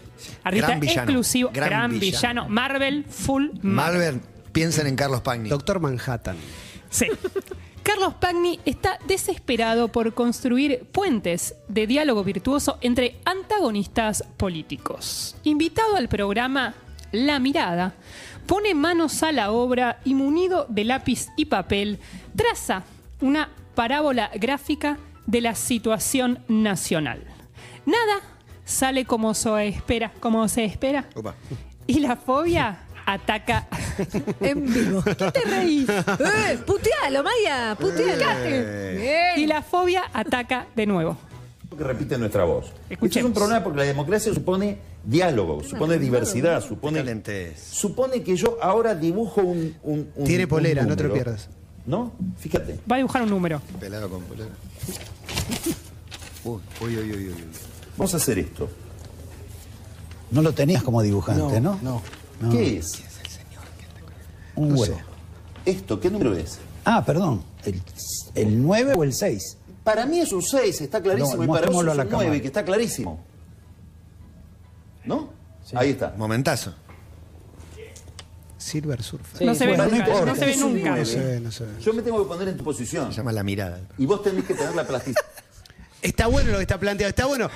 Artista 0.43 0.67
Gran 0.69 0.79
villano. 0.79 1.01
exclusivo, 1.03 1.49
Gran 1.53 1.69
gran, 1.69 1.99
villano. 1.99 2.43
villano. 2.43 2.49
Marvel, 2.49 3.05
full 3.09 3.49
Marvel. 3.61 3.99
Malver, 4.01 4.19
piensen 4.51 4.87
en 4.87 4.95
Carlos 4.95 5.21
Pagni. 5.21 5.47
Doctor 5.49 5.79
Manhattan. 5.79 6.35
Sí. 6.89 7.05
Carlos 7.83 8.15
Pagni 8.19 8.59
está 8.65 8.97
desesperado 9.07 9.87
por 9.89 10.13
construir 10.13 10.85
puentes 10.91 11.55
de 11.67 11.85
diálogo 11.87 12.23
virtuoso 12.23 12.77
entre 12.81 13.19
antagonistas 13.25 14.23
políticos. 14.37 15.35
Invitado 15.43 15.95
al 15.95 16.07
programa 16.09 16.73
La 17.11 17.39
Mirada, 17.39 17.93
pone 18.45 18.73
manos 18.73 19.23
a 19.23 19.31
la 19.31 19.51
obra 19.51 19.99
y 20.03 20.13
munido 20.13 20.65
de 20.69 20.83
lápiz 20.83 21.27
y 21.35 21.45
papel, 21.45 21.99
traza 22.35 22.83
una 23.21 23.49
parábola 23.75 24.31
gráfica 24.35 24.97
de 25.25 25.41
la 25.41 25.55
situación 25.55 26.39
nacional. 26.47 27.23
Nada 27.85 28.21
sale 28.65 29.05
como 29.05 29.33
se 29.33 29.67
espera, 29.67 30.11
como 30.19 30.47
se 30.47 30.65
espera. 30.65 31.05
Opa. 31.15 31.35
Y 31.85 31.99
la 31.99 32.15
fobia 32.17 32.79
ataca 33.05 33.67
En 34.41 34.71
vivo. 34.73 35.01
¿Qué 35.03 35.15
te 35.15 35.41
reís? 35.41 35.87
¡Eh! 35.89 36.59
¡Putealo, 36.65 37.23
Maya! 37.23 37.75
¡Putealo! 37.79 39.37
Y 39.37 39.45
la 39.47 39.61
fobia 39.61 40.03
ataca 40.13 40.67
de 40.75 40.85
nuevo. 40.85 41.17
que 41.77 41.83
repite 41.83 42.17
nuestra 42.17 42.43
voz. 42.43 42.73
Escuchemos. 42.89 43.03
Esto 43.03 43.19
es 43.19 43.25
un 43.25 43.33
problema 43.33 43.63
porque 43.63 43.79
la 43.79 43.85
democracia 43.85 44.33
supone 44.33 44.77
diálogo, 45.07 45.63
supone 45.63 45.97
diversidad, 45.97 46.61
supone, 46.61 47.23
supone 47.55 48.21
que 48.23 48.35
yo 48.35 48.57
ahora 48.61 48.93
dibujo 48.93 49.41
un... 49.41 49.75
un- 49.83 50.09
un- 50.15 50.25
Tiene 50.25 50.43
un 50.43 50.49
polera, 50.49 50.83
no 50.83 50.95
te 50.95 51.03
lo 51.03 51.13
pierdas. 51.13 51.49
¿No? 51.85 52.11
Fíjate. 52.37 52.79
Va 52.91 52.95
a 52.95 52.97
dibujar 52.97 53.21
un 53.23 53.29
número. 53.29 53.61
Pelado 53.79 54.09
con 54.09 54.21
polera. 54.23 54.49
Uy, 56.43 56.59
uy, 56.81 56.97
uy, 56.97 57.11
uy, 57.11 57.27
uy. 57.29 57.33
Vamos 57.97 58.13
a 58.13 58.17
hacer 58.17 58.39
esto. 58.39 58.69
No 60.31 60.41
lo 60.41 60.51
tenías 60.53 60.83
como 60.83 61.01
dibujante, 61.01 61.61
¿no? 61.61 61.79
No. 61.81 62.01
No. 62.41 62.49
¿Qué 62.51 62.77
es? 62.77 63.01
Un 64.55 64.69
No 64.69 64.75
huevo. 64.75 64.95
sé. 64.97 65.01
¿Esto 65.71 65.99
qué 65.99 66.09
número 66.11 66.35
es? 66.35 66.59
Ah, 66.83 67.03
perdón. 67.05 67.41
¿El, 67.65 67.81
el 68.35 68.61
9 68.61 68.93
o 68.97 69.03
el 69.03 69.13
6? 69.13 69.57
Para 69.83 70.05
mí 70.05 70.19
es 70.19 70.31
un 70.33 70.41
6, 70.41 70.81
está 70.81 71.01
clarísimo. 71.01 71.37
No, 71.37 71.43
y 71.45 71.47
para 71.47 71.67
vos 71.67 71.75
es 71.75 71.79
un 71.79 71.95
9, 71.95 72.09
cámara. 72.09 72.41
que 72.41 72.47
está 72.47 72.65
clarísimo. 72.65 73.19
¿No? 75.07 75.33
Ahí 75.73 75.91
está. 75.91 76.13
Momentazo. 76.17 76.73
Silver 78.57 79.01
Surfer. 79.01 79.37
Sí, 79.37 79.45
No 79.45 79.55
se 79.55 79.65
ve 79.65 79.75
Bueno, 79.75 79.91
nunca, 79.91 80.25
no 80.25 80.35
se 80.35 80.45
ve 80.45 80.55
nunca. 80.57 80.95
No 80.95 81.05
se 81.05 81.19
ve, 81.19 81.39
no 81.39 81.51
se 81.51 81.65
ve. 81.65 81.71
Yo 81.81 81.93
me 81.93 82.01
tengo 82.01 82.21
que 82.23 82.27
poner 82.27 82.47
en 82.49 82.57
tu 82.57 82.63
posición. 82.63 83.11
Se 83.11 83.17
llama 83.17 83.31
la 83.31 83.43
mirada. 83.43 83.79
Y 83.97 84.05
vos 84.05 84.21
tenés 84.23 84.43
que 84.45 84.53
tener 84.53 84.75
la 84.75 84.85
plasticidad. 84.85 85.21
Está 86.01 86.27
bueno 86.27 86.51
lo 86.51 86.57
que 86.57 86.63
está 86.63 86.79
planteado, 86.79 87.09
está 87.09 87.25
bueno. 87.25 87.49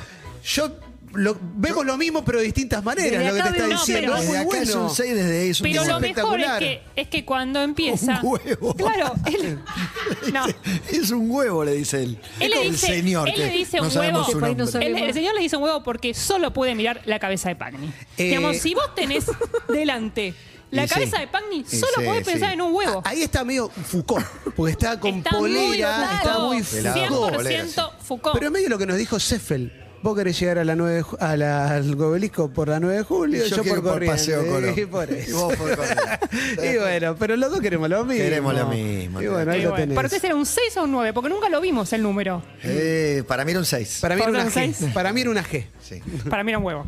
Yo 0.43 0.71
lo- 1.13 1.37
vemos 1.55 1.85
lo 1.85 1.97
mismo, 1.97 2.23
pero 2.25 2.39
de 2.39 2.45
distintas 2.45 2.83
maneras, 2.83 3.11
Desde 3.11 3.27
lo 3.29 3.35
que 3.35 3.41
te 3.43 3.49
está 3.49 3.67
no, 3.67 3.79
diciendo. 3.79 4.13
pero- 4.13 4.17
Es 4.17 4.27
muy 4.27 4.37
es 4.37 4.45
bueno. 4.45 4.83
un 4.83 4.89
6, 4.95 5.15
desde 5.15 5.41
ahí 5.41 5.49
es 5.49 5.61
un 5.61 5.67
Pero 5.71 5.83
lo 5.85 5.99
mejor 5.99 6.39
es 6.39 6.51
que, 6.59 6.81
es 6.95 7.07
que 7.07 7.25
cuando 7.25 7.61
empieza. 7.61 8.19
Un 8.23 8.27
huevo. 8.45 8.75
Claro, 8.75 9.13
él. 9.25 9.59
No. 10.33 10.45
Es 10.91 11.11
un 11.11 11.29
huevo, 11.31 11.63
le 11.63 11.73
dice 11.73 12.03
él. 12.03 12.17
Él 12.39 12.51
le 12.51 12.65
el 12.65 12.71
dice, 12.71 12.87
señor. 12.87 13.27
él 13.29 13.35
que 13.35 13.45
le 13.45 13.51
dice 13.51 13.81
un 13.81 13.87
huevo. 13.97 14.25
no. 14.31 14.79
El, 14.79 14.97
el 14.97 15.13
señor 15.13 15.35
le 15.35 15.41
dice 15.41 15.57
un 15.57 15.63
huevo 15.63 15.83
porque 15.83 16.13
solo 16.13 16.53
puede 16.53 16.75
mirar 16.75 17.01
la 17.05 17.19
cabeza 17.19 17.49
de 17.49 17.55
Pagni. 17.55 17.87
Eh, 18.17 18.23
Digamos, 18.25 18.57
si 18.57 18.73
vos 18.73 18.93
tenés 18.95 19.25
delante 19.67 20.33
la 20.71 20.85
Y 20.85 20.87
cabeza 20.87 21.17
sí. 21.17 21.21
de 21.23 21.27
Pagni, 21.27 21.65
solo 21.65 21.91
sí, 21.99 22.05
podés 22.05 22.25
pensar 22.25 22.53
en 22.53 22.61
un 22.61 22.73
huevo. 22.73 23.01
Ahí 23.05 23.21
está 23.23 23.43
medio 23.43 23.69
Foucault, 23.69 24.25
porque 24.55 24.71
está 24.71 24.99
con 24.99 25.15
Está 25.15 25.37
muy 25.37 25.53
polera, 25.53 26.11
está 26.15 26.39
muy 26.39 26.61
polera, 26.63 26.95
100% 26.95 27.91
Foucault. 28.01 28.33
Pero 28.35 28.45
es 28.47 28.51
medio 28.53 28.69
lo 28.69 28.77
que 28.77 28.85
nos 28.85 28.97
dijo 28.97 29.19
Seffel. 29.19 29.73
Vos 30.03 30.17
querés 30.17 30.39
llegar 30.39 30.57
a 30.57 30.63
la 30.65 30.75
9 30.75 30.95
de 30.95 31.05
a 31.19 31.37
la- 31.37 31.75
al 31.75 32.01
obelisco 32.01 32.49
por 32.51 32.69
la 32.69 32.79
9 32.79 32.97
de 32.97 33.03
julio, 33.03 33.45
Y 33.45 33.49
yo 33.49 33.57
yo, 33.57 33.63
por 33.63 33.83
por 33.83 34.05
Paseo 34.05 34.43
corriente. 34.47 34.73
Colón. 34.73 34.79
Y 34.79 34.85
por 34.87 35.11
Y 35.11 35.21
eso. 35.21 35.37
vos 35.47 35.55
por 35.55 35.75
Corrientes. 35.75 36.73
Y 36.73 36.77
bueno, 36.77 37.15
pero 37.17 37.35
los 37.35 37.51
dos 37.51 37.59
queremos 37.61 37.87
lo 37.89 38.03
mismo. 38.05 38.23
Queremos 38.23 38.53
lo 38.55 38.67
mismo. 38.67 39.21
Y 39.21 39.27
bueno, 39.27 39.51
ahí 39.51 39.59
Y 39.59 39.63
lo 39.63 39.69
bueno, 39.69 39.83
tenés. 39.83 39.95
¿Para 39.95 40.05
ustedes 40.07 40.23
era 40.23 40.35
un 40.35 40.45
6 40.45 40.77
o 40.77 40.83
un 40.85 40.91
9? 40.91 41.13
Porque 41.13 41.29
nunca 41.29 41.49
lo 41.49 41.61
vimos 41.61 41.93
el 41.93 42.01
número. 42.01 42.41
Eh, 42.63 43.23
para 43.27 43.45
mí 43.45 43.51
era 43.51 43.59
un 43.59 43.65
6. 43.65 43.99
Para 44.01 44.15
mí 44.15 44.21
era 44.21 44.31
una 44.31 44.43
¿Por 44.43 44.51
G. 44.51 44.53
seis? 44.53 44.85
Para 44.93 45.13
mí 45.13 45.21
era 45.21 45.29
una 45.29 45.43
G. 45.43 45.65
Sí. 45.81 46.01
Para 46.29 46.43
mí 46.43 46.51
era 46.51 46.57
un 46.57 46.65
huevo. 46.65 46.87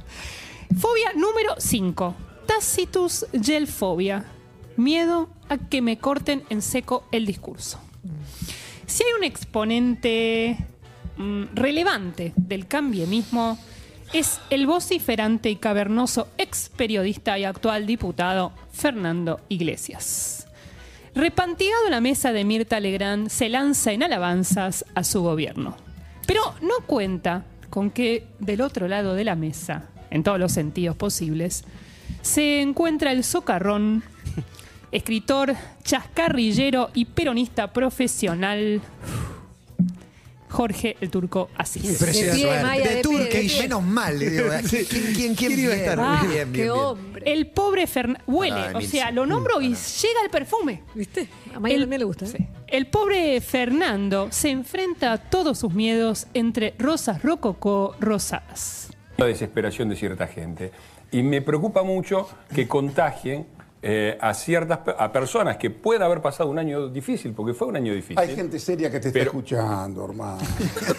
Fobia 0.80 1.12
número 1.14 1.54
5. 1.60 2.16
Tacitus 2.48 3.28
gelfobia. 3.40 4.26
Miedo 4.76 5.30
a 5.50 5.58
que 5.60 5.84
me 5.84 6.00
corten 6.00 6.44
en 6.50 6.64
seco 6.64 7.06
el 7.12 7.28
discurso. 7.28 7.80
Si 8.88 9.04
hay 9.04 9.12
un 9.18 9.24
exponente 9.24 10.58
mm, 11.18 11.44
relevante 11.54 12.34
del 12.36 12.68
cambiemismo, 12.68 13.58
es 14.14 14.40
el 14.50 14.68
vociferante 14.68 15.50
y 15.50 15.56
cavernoso 15.56 16.28
ex 16.38 16.70
periodista 16.70 17.38
y 17.40 17.46
actual 17.46 17.88
diputado 17.88 18.52
Fernando 18.72 19.42
Iglesias. 19.50 20.48
Repantigado 21.16 21.86
en 21.86 21.92
la 21.92 22.02
mesa 22.02 22.32
de 22.32 22.44
Mirta 22.44 22.80
Legrand, 22.80 23.30
se 23.30 23.50
lanza 23.50 23.92
en 23.92 24.04
alabanzas 24.04 24.86
a 24.96 25.04
su 25.04 25.22
gobierno. 25.22 25.76
Pero 26.26 26.42
no 26.62 26.86
cuenta 26.86 27.46
con 27.70 27.92
que 27.92 28.28
del 28.40 28.62
otro 28.62 28.88
lado 28.88 29.14
de 29.14 29.24
la 29.24 29.36
mesa, 29.36 29.90
en 30.10 30.24
todos 30.24 30.40
los 30.40 30.52
sentidos 30.52 30.96
posibles, 30.96 31.66
se 32.22 32.62
encuentra 32.62 33.12
el 33.12 33.24
socarrón, 33.24 34.04
escritor, 34.92 35.56
chascarrillero 35.84 36.90
y 36.94 37.06
peronista 37.06 37.74
profesional, 37.74 38.82
Jorge 40.54 40.96
el 41.02 41.10
Turco 41.10 41.50
Asís. 41.58 41.84
Impresionante. 41.84 42.38
De 42.38 42.48
pie, 42.54 42.62
Maya, 42.64 42.90
de 42.90 42.96
de 42.98 43.02
Turkish, 43.02 43.60
menos 43.62 43.84
mal. 43.84 44.20
le 44.20 44.30
digo, 44.30 44.46
¿Quién, 44.70 44.86
quién, 44.86 45.14
quién, 45.14 45.36
¿Quién 45.36 45.60
iba 45.60 45.74
a 45.74 45.76
estar? 45.76 46.00
Ah, 46.00 46.20
bien, 46.22 46.32
bien, 46.32 46.54
¡Qué 46.54 46.62
bien. 46.62 46.70
hombre! 46.72 47.24
El 47.32 47.48
pobre 47.48 47.88
Fernando 47.88 48.24
huele, 48.28 48.76
o 48.76 48.82
sea, 48.82 49.12
lo 49.12 49.26
nombro 49.26 49.60
y 49.62 49.70
llega 49.70 50.22
el 50.24 50.30
perfume. 50.30 50.84
¿Viste? 50.94 51.28
A 51.56 51.60
Maya 51.60 51.80
también 51.80 52.00
le 52.00 52.06
gusta. 52.06 52.26
¿eh? 52.26 52.30
Sí. 52.38 52.48
El 52.68 52.88
pobre 52.88 53.42
Fernando 53.42 54.28
se 54.32 54.50
enfrenta 54.52 55.12
a 55.14 55.18
todos 55.18 55.58
sus 55.60 55.74
miedos 55.74 56.28
entre 56.34 56.76
rosas 56.78 57.22
rococó 57.24 57.96
rosadas. 58.00 58.90
la 59.18 59.26
desesperación 59.26 59.90
de 59.90 59.96
cierta 59.96 60.28
gente. 60.28 60.72
Y 61.12 61.24
me 61.24 61.42
preocupa 61.42 61.84
mucho 61.84 62.28
que 62.54 62.68
contagien 62.68 63.46
eh, 63.86 64.18
a 64.22 64.34
ciertas 64.34 64.80
a 64.98 65.12
personas 65.12 65.58
que 65.58 65.70
pueda 65.70 66.06
haber 66.06 66.22
pasado 66.22 66.50
un 66.50 66.58
año 66.58 66.88
difícil, 66.88 67.34
porque 67.34 67.54
fue 67.54 67.68
un 67.68 67.76
año 67.76 67.94
difícil. 67.94 68.18
Hay 68.18 68.34
gente 68.34 68.58
seria 68.60 68.90
que 68.90 69.00
te 69.02 69.10
está 69.10 69.20
Pero- 69.20 69.32
escuchando, 69.32 70.06
hermano. 70.06 70.40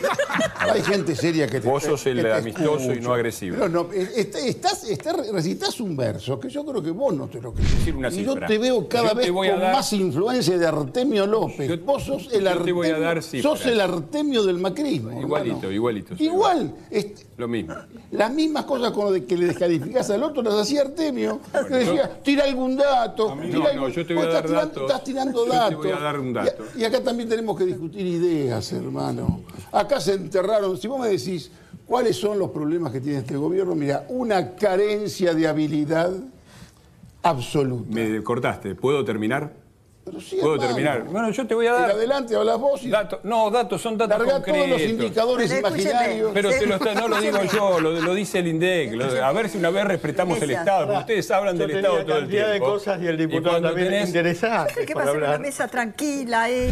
Hay 0.58 0.82
gente 0.82 1.14
seria 1.14 1.46
que 1.46 1.60
te 1.60 1.68
Vos 1.68 1.82
sos 1.82 2.06
el 2.06 2.24
amistoso 2.30 2.92
y 2.92 3.00
no 3.00 3.12
agresivo. 3.12 3.56
Pero 3.56 3.68
no, 3.68 3.92
est- 3.92 4.34
estás, 4.34 4.84
estás- 4.84 5.30
recitas 5.30 5.78
un 5.80 5.96
verso 5.96 6.40
que 6.40 6.48
yo 6.48 6.64
creo 6.64 6.82
que 6.82 6.90
vos 6.90 7.14
no 7.14 7.26
te 7.28 7.40
lo 7.40 7.52
crees. 7.52 7.70
Decir 7.78 7.94
una 7.94 8.08
y 8.08 8.24
yo 8.24 8.32
cifra. 8.32 8.46
te 8.46 8.58
veo 8.58 8.88
cada 8.88 9.10
Yo 9.10 9.14
vez 9.14 9.30
con 9.30 9.46
dar- 9.60 9.72
más 9.74 9.92
influencia 9.92 10.58
de 10.58 10.66
Artemio 10.66 11.26
López. 11.26 11.68
Yo- 11.68 11.78
vos 11.84 12.02
sos 12.04 12.26
el 12.32 12.40
yo 12.40 12.44
te 12.44 12.48
Artemio, 12.48 12.74
voy 12.74 12.88
a 12.88 12.98
dar 12.98 13.22
sos 13.22 13.66
el 13.66 13.80
Artemio 13.80 14.42
del 14.44 14.58
macrismo. 14.58 15.20
Igualito, 15.20 15.56
hermano. 15.56 15.72
igualito. 15.72 16.14
Igual, 16.18 16.74
Lo 17.36 17.48
mismo. 17.48 17.74
las 18.12 18.32
mismas 18.32 18.64
cosas 18.64 18.90
con 18.92 19.04
lo 19.06 19.12
de 19.12 19.24
que 19.24 19.36
le 19.36 19.46
descalificás 19.46 20.08
al 20.10 20.22
otro 20.22 20.42
las 20.42 20.54
hacía 20.54 20.82
Artemio. 20.82 21.40
que 21.68 21.74
decía, 21.74 22.20
tira 22.22 22.44
algún 22.44 22.73
dato. 22.76 23.30
A 23.30 23.36
mí 23.36 23.50
tira 23.50 23.72
no, 23.74 23.88
yo 23.88 24.06
te 24.06 24.14
voy 24.14 24.24
a 24.24 24.28
dar 24.28 24.44
tirando- 24.46 24.66
datos. 24.66 24.82
Estás 24.90 25.04
tirando 25.04 25.44
Yo 25.46 25.50
te 25.50 25.56
datos. 25.56 25.76
voy 25.78 25.90
a 25.90 26.00
dar 26.00 26.20
un 26.20 26.32
dato. 26.32 26.64
Y, 26.76 26.80
y 26.80 26.84
acá 26.84 27.02
también 27.02 27.28
tenemos 27.28 27.56
que 27.56 27.64
discutir 27.66 28.06
ideas, 28.06 28.72
hermano. 28.72 29.42
Acá 29.72 30.00
se 30.00 30.14
enterraron, 30.14 30.76
si 30.78 30.86
vos 30.88 31.00
me 31.00 31.08
decís 31.08 31.50
cuáles 31.86 32.16
son 32.16 32.38
los 32.38 32.50
problemas 32.50 32.92
que 32.92 33.00
tiene 33.00 33.18
este 33.18 33.36
gobierno, 33.36 33.74
mira, 33.74 34.06
una 34.08 34.54
carencia 34.54 35.34
de 35.34 35.46
habilidad 35.48 36.10
absoluta. 37.22 37.86
Me 37.90 38.22
cortaste. 38.22 38.74
¿Puedo 38.74 39.04
terminar? 39.04 39.52
Pero 40.04 40.20
sí, 40.20 40.36
¿Puedo 40.38 40.54
hermano. 40.56 40.74
terminar? 40.74 41.04
Bueno, 41.04 41.30
yo 41.30 41.46
te 41.46 41.54
voy 41.54 41.66
a 41.66 41.70
En 41.76 41.80
dar. 41.82 41.90
adelante 41.92 42.36
hablas 42.36 42.58
vos 42.60 42.82
y 42.82 42.92
no, 43.22 43.50
datos 43.50 43.80
son 43.80 43.96
datos 43.96 44.18
largá 44.18 44.32
todos 44.34 44.44
concretos. 44.44 44.68
los 44.70 44.80
indicadores 44.82 45.50
Pero 45.50 45.68
imaginarios. 45.68 46.30
Pero 46.34 46.50
te 46.50 46.66
lo 46.66 46.74
está- 46.74 46.94
no 46.94 47.08
lo 47.08 47.20
digo 47.22 47.38
yo, 47.44 47.80
lo, 47.80 47.90
lo 47.92 48.14
dice 48.14 48.40
el 48.40 48.48
INDEC. 48.48 48.92
Lo- 48.92 49.24
a 49.24 49.32
ver 49.32 49.48
si 49.48 49.56
una 49.58 49.70
vez 49.70 49.84
respetamos 49.86 50.40
el. 50.42 50.50
Estado, 50.50 50.84
porque 50.86 51.00
ustedes 51.00 51.30
hablan 51.30 51.54
Yo 51.56 51.60
del 51.60 51.68
tenía 51.68 51.80
Estado 51.88 52.04
todo 52.04 52.16
el 52.16 52.20
cantidad 52.24 52.50
tiempo. 52.50 52.66
de 52.66 52.72
cosas 52.72 53.02
y 53.02 53.06
el 53.06 53.16
diputado 53.16 53.50
cuando 53.50 53.68
también 53.70 53.88
tenés- 53.92 54.06
interesante 54.08 54.74
¿Qué 54.86 54.92
para 54.94 55.06
pasa 55.06 55.18
con 55.18 55.28
una 55.28 55.38
mesa 55.38 55.68
tranquila? 55.68 56.50
Eh? 56.50 56.70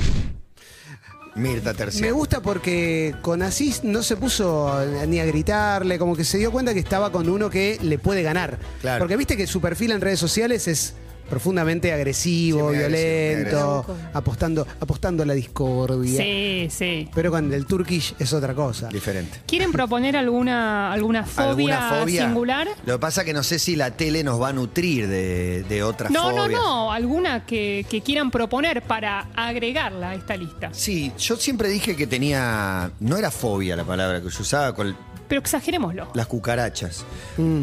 Mirta 1.34 1.72
Tercia. 1.72 2.02
Me 2.02 2.12
gusta 2.12 2.42
porque 2.42 3.14
con 3.22 3.40
Asís 3.40 3.82
no 3.84 4.02
se 4.02 4.16
puso 4.16 4.70
ni 5.08 5.18
a 5.18 5.24
gritarle, 5.24 5.98
como 5.98 6.14
que 6.14 6.24
se 6.24 6.36
dio 6.36 6.52
cuenta 6.52 6.74
que 6.74 6.80
estaba 6.80 7.10
con 7.10 7.26
uno 7.30 7.48
que 7.48 7.78
le 7.80 7.98
puede 7.98 8.22
ganar. 8.22 8.58
Claro. 8.82 8.98
Porque 8.98 9.16
viste 9.16 9.38
que 9.38 9.46
su 9.46 9.58
perfil 9.62 9.92
en 9.92 10.02
redes 10.02 10.18
sociales 10.20 10.68
es 10.68 10.94
profundamente 11.28 11.92
agresivo, 11.92 12.70
Sí, 12.72 12.78
violento, 12.78 13.78
agresivo. 13.80 13.96
apostando, 14.12 14.66
apostando 14.80 15.22
a 15.22 15.26
la 15.26 15.34
discordia. 15.34 16.22
Sí, 16.22 16.68
sí. 16.70 17.08
Pero 17.14 17.30
con 17.30 17.52
el 17.52 17.66
Turkish 17.66 18.14
es 18.18 18.32
otra 18.32 18.54
cosa. 18.54 18.88
Diferente. 18.88 19.40
¿Quieren 19.46 19.72
proponer 19.72 20.16
alguna, 20.16 20.92
alguna 20.92 21.24
fobia, 21.24 21.78
¿Alguna 21.78 22.00
fobia? 22.00 22.26
singular? 22.26 22.68
Lo 22.84 22.94
que 22.94 22.98
pasa 22.98 23.24
que 23.24 23.32
no 23.32 23.42
sé 23.42 23.58
si 23.58 23.76
la 23.76 23.92
tele 23.92 24.22
nos 24.24 24.40
va 24.40 24.48
a 24.48 24.52
nutrir 24.52 25.08
de, 25.08 25.64
de 25.68 25.82
otras 25.82 26.10
No, 26.10 26.30
fobias. 26.30 26.50
no, 26.50 26.86
no. 26.86 26.92
Alguna 26.92 27.46
que, 27.46 27.86
que 27.88 28.00
quieran 28.02 28.30
proponer 28.30 28.82
para 28.82 29.28
agregarla 29.34 30.10
a 30.10 30.14
esta 30.14 30.36
lista. 30.36 30.70
Sí, 30.72 31.12
yo 31.18 31.36
siempre 31.36 31.68
dije 31.68 31.96
que 31.96 32.06
tenía. 32.06 32.90
No 33.00 33.16
era 33.16 33.30
fobia 33.30 33.76
la 33.76 33.84
palabra 33.84 34.20
que 34.20 34.28
yo 34.28 34.40
usaba 34.40 34.74
con 34.74 34.94
Pero 35.28 35.40
exagerémoslo. 35.40 36.08
las 36.14 36.26
cucarachas. 36.26 37.04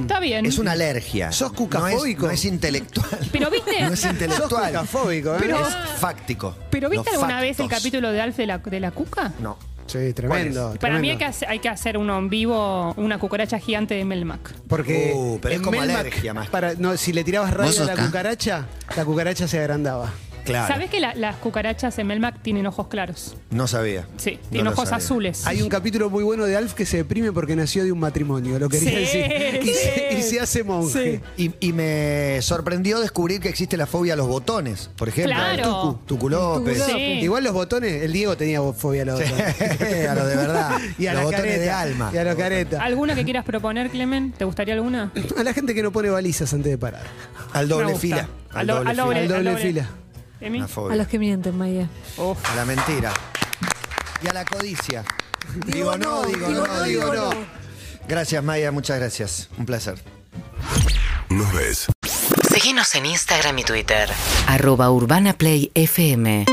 Está 0.02 0.19
bien. 0.19 0.45
Es 0.45 0.58
una 0.58 0.72
alergia. 0.72 1.32
¿Sos 1.32 1.52
No 1.52 1.58
cucafóbico? 1.58 2.26
es, 2.26 2.28
no 2.28 2.32
es 2.32 2.45
intelectual. 2.45 3.30
Pero 3.32 3.50
viste, 3.52 3.82
No 3.82 3.93
es 3.93 4.06
intelectual. 4.06 4.50
Sos 4.50 4.60
cucafóbico, 4.82 5.36
¿eh? 5.36 5.38
Pero- 5.39 5.67
es 5.67 5.74
fáctico. 6.00 6.56
pero 6.69 6.89
¿viste 6.89 7.06
Los 7.12 7.15
alguna 7.22 7.41
vez 7.41 7.60
el 7.60 7.65
factos. 7.65 7.80
capítulo 7.80 8.12
de 8.12 8.22
Alf 8.22 8.38
de 8.38 8.48
la, 8.48 8.58
de 8.58 8.80
la 8.80 8.91
cuca? 8.91 9.34
No. 9.39 9.58
Sí, 9.88 10.13
tremendo. 10.13 10.76
Para 10.80 11.00
mí 11.00 11.10
hay 11.10 11.15
tremendo. 11.15 11.17
que, 11.17 11.26
hacer, 11.26 11.50
hay 11.50 11.60
que 11.60 11.69
hacer 11.69 11.98
uno 11.98 12.17
en 12.19 12.30
vivo, 12.30 12.93
una 12.95 13.17
cucaracha 13.17 13.58
gigante 13.58 13.95
de 13.95 14.06
Melmac. 14.06 14.54
Porque 14.67 15.13
Uh, 15.15 15.39
pero 15.41 15.54
es 15.54 15.58
en 15.60 15.65
como 15.65 15.80
Melmac, 15.80 16.00
alergia 16.02 16.34
más. 16.34 16.48
Para, 16.50 16.76
no, 16.76 16.95
si 16.95 17.12
le 17.12 17.24
tirabas 17.24 17.52
radio 17.54 17.72
¿Vos 17.72 17.80
a 17.89 17.95
la 17.95 18.06
cucaracha, 18.06 18.67
la 18.95 19.04
cucaracha 19.06 19.48
se 19.48 19.58
agrandaba. 19.60 20.12
Claro. 20.50 20.74
¿Sabés 20.74 20.90
que 20.90 21.00
la- 21.00 21.14
las 21.16 21.36
cucarachas 21.38 21.98
en 22.00 22.08
Melmac 22.08 22.42
tienen 22.42 22.66
ojos 22.68 22.88
claros? 22.88 23.36
No 23.52 23.68
sabía. 23.68 24.08
Sí, 24.18 24.40
No 24.44 24.50
tienen 24.50 24.66
lo 24.66 24.72
ojos 24.72 24.90
sabía. 24.90 25.04
azules. 25.06 25.46
Hay 25.48 25.62
un 25.62 25.70
capítulo 25.70 26.10
muy 26.10 26.24
bueno 26.24 26.46
de 26.46 26.56
Alf 26.58 26.74
que 26.74 26.86
se 26.86 26.98
deprime 26.98 27.32
porque 27.32 27.56
nació 27.56 27.84
de 27.84 27.92
un 27.92 28.00
matrimonio, 28.00 28.58
lo 28.60 28.68
quería 28.70 28.90
Sí, 28.90 28.96
decir. 28.96 29.60
Y, 29.64 29.74
se, 29.74 30.18
y 30.18 30.22
se 30.24 30.40
hace 30.40 30.64
monje. 30.64 31.22
Y, 31.38 31.52
y 31.60 31.74
me 31.74 32.40
sorprendió 32.42 33.00
descubrir 33.00 33.40
que 33.42 33.50
existe 33.50 33.78
la 33.78 33.86
fobia 33.86 34.14
a 34.14 34.16
los 34.16 34.28
botones. 34.28 34.90
Por 34.96 35.10
ejemplo, 35.10 35.34
Claro. 35.36 35.64
Tucu, 35.64 36.06
Tucu 36.06 36.30
López. 36.30 36.84
Sí. 36.86 36.94
Igual 37.22 37.44
los 37.44 37.54
botones, 37.54 38.04
el 38.04 38.12
Diego 38.14 38.36
tenía 38.38 38.62
fobia 38.74 39.04
a 39.04 39.06
los 39.06 39.20
botones. 39.20 39.62
a 40.10 40.16
los 40.16 40.28
de 40.28 40.36
verdad. 40.36 40.78
Y 40.98 41.08
a 41.08 41.14
los 41.14 41.20
la 41.22 41.26
botones 41.26 41.46
careta. 41.46 41.60
de 41.64 41.70
alma. 41.72 42.12
Y 42.14 42.18
a 42.18 42.24
la 42.24 42.36
careta. 42.36 42.84
¿Alguna 42.84 43.16
que 43.16 43.24
quieras 43.24 43.46
proponer, 43.46 43.90
Clemen? 43.90 44.32
¿Te 44.32 44.46
gustaría 44.46 44.74
alguna? 44.74 45.12
A 45.38 45.44
la 45.44 45.54
gente 45.54 45.74
que 45.76 45.84
no 45.84 45.92
pone 45.92 46.10
balizas 46.10 46.54
antes 46.54 46.72
de 46.72 46.78
parar. 46.78 47.04
Al 47.54 47.68
Me 47.68 47.74
doble 47.74 47.86
gusta. 47.92 48.00
fila. 48.02 48.30
Al, 48.54 48.68
do- 48.68 48.78
al 48.78 48.96
doble, 48.98 49.20
Al 49.20 49.28
doble 49.28 49.50
al 49.52 49.58
fila. 49.60 49.90
Emi. 50.41 50.60
Una 50.60 50.67
fobia. 50.67 50.93
A 50.93 50.97
los 50.97 51.08
que 51.08 51.19
mienten, 51.19 51.58
Maya. 51.58 51.88
A 52.17 52.56
la 52.56 52.65
mentira. 52.65 53.13
Y 54.21 54.28
a 54.28 54.34
la 54.34 54.45
codicia. 54.45 55.04
Digo, 55.65 55.97
no, 55.97 56.23
digo, 56.25 56.47
digo 56.47 56.67
no, 56.67 56.67
no, 56.67 56.84
digo 56.84 57.13
no. 57.13 57.34
no. 57.34 57.45
Gracias, 58.08 58.43
Maya, 58.43 58.71
muchas 58.71 58.99
gracias. 58.99 59.49
Un 59.58 59.65
placer. 59.65 59.99
Nos 61.30 61.54
ves. 61.54 61.88
Síguenos 62.54 62.93
en 62.95 63.06
Instagram 63.06 63.60
y 63.60 63.63
Twitter. 63.63 64.10
Arroba 64.47 64.91
Urbana 64.91 65.34
Play 65.34 65.71
FM. 65.75 66.45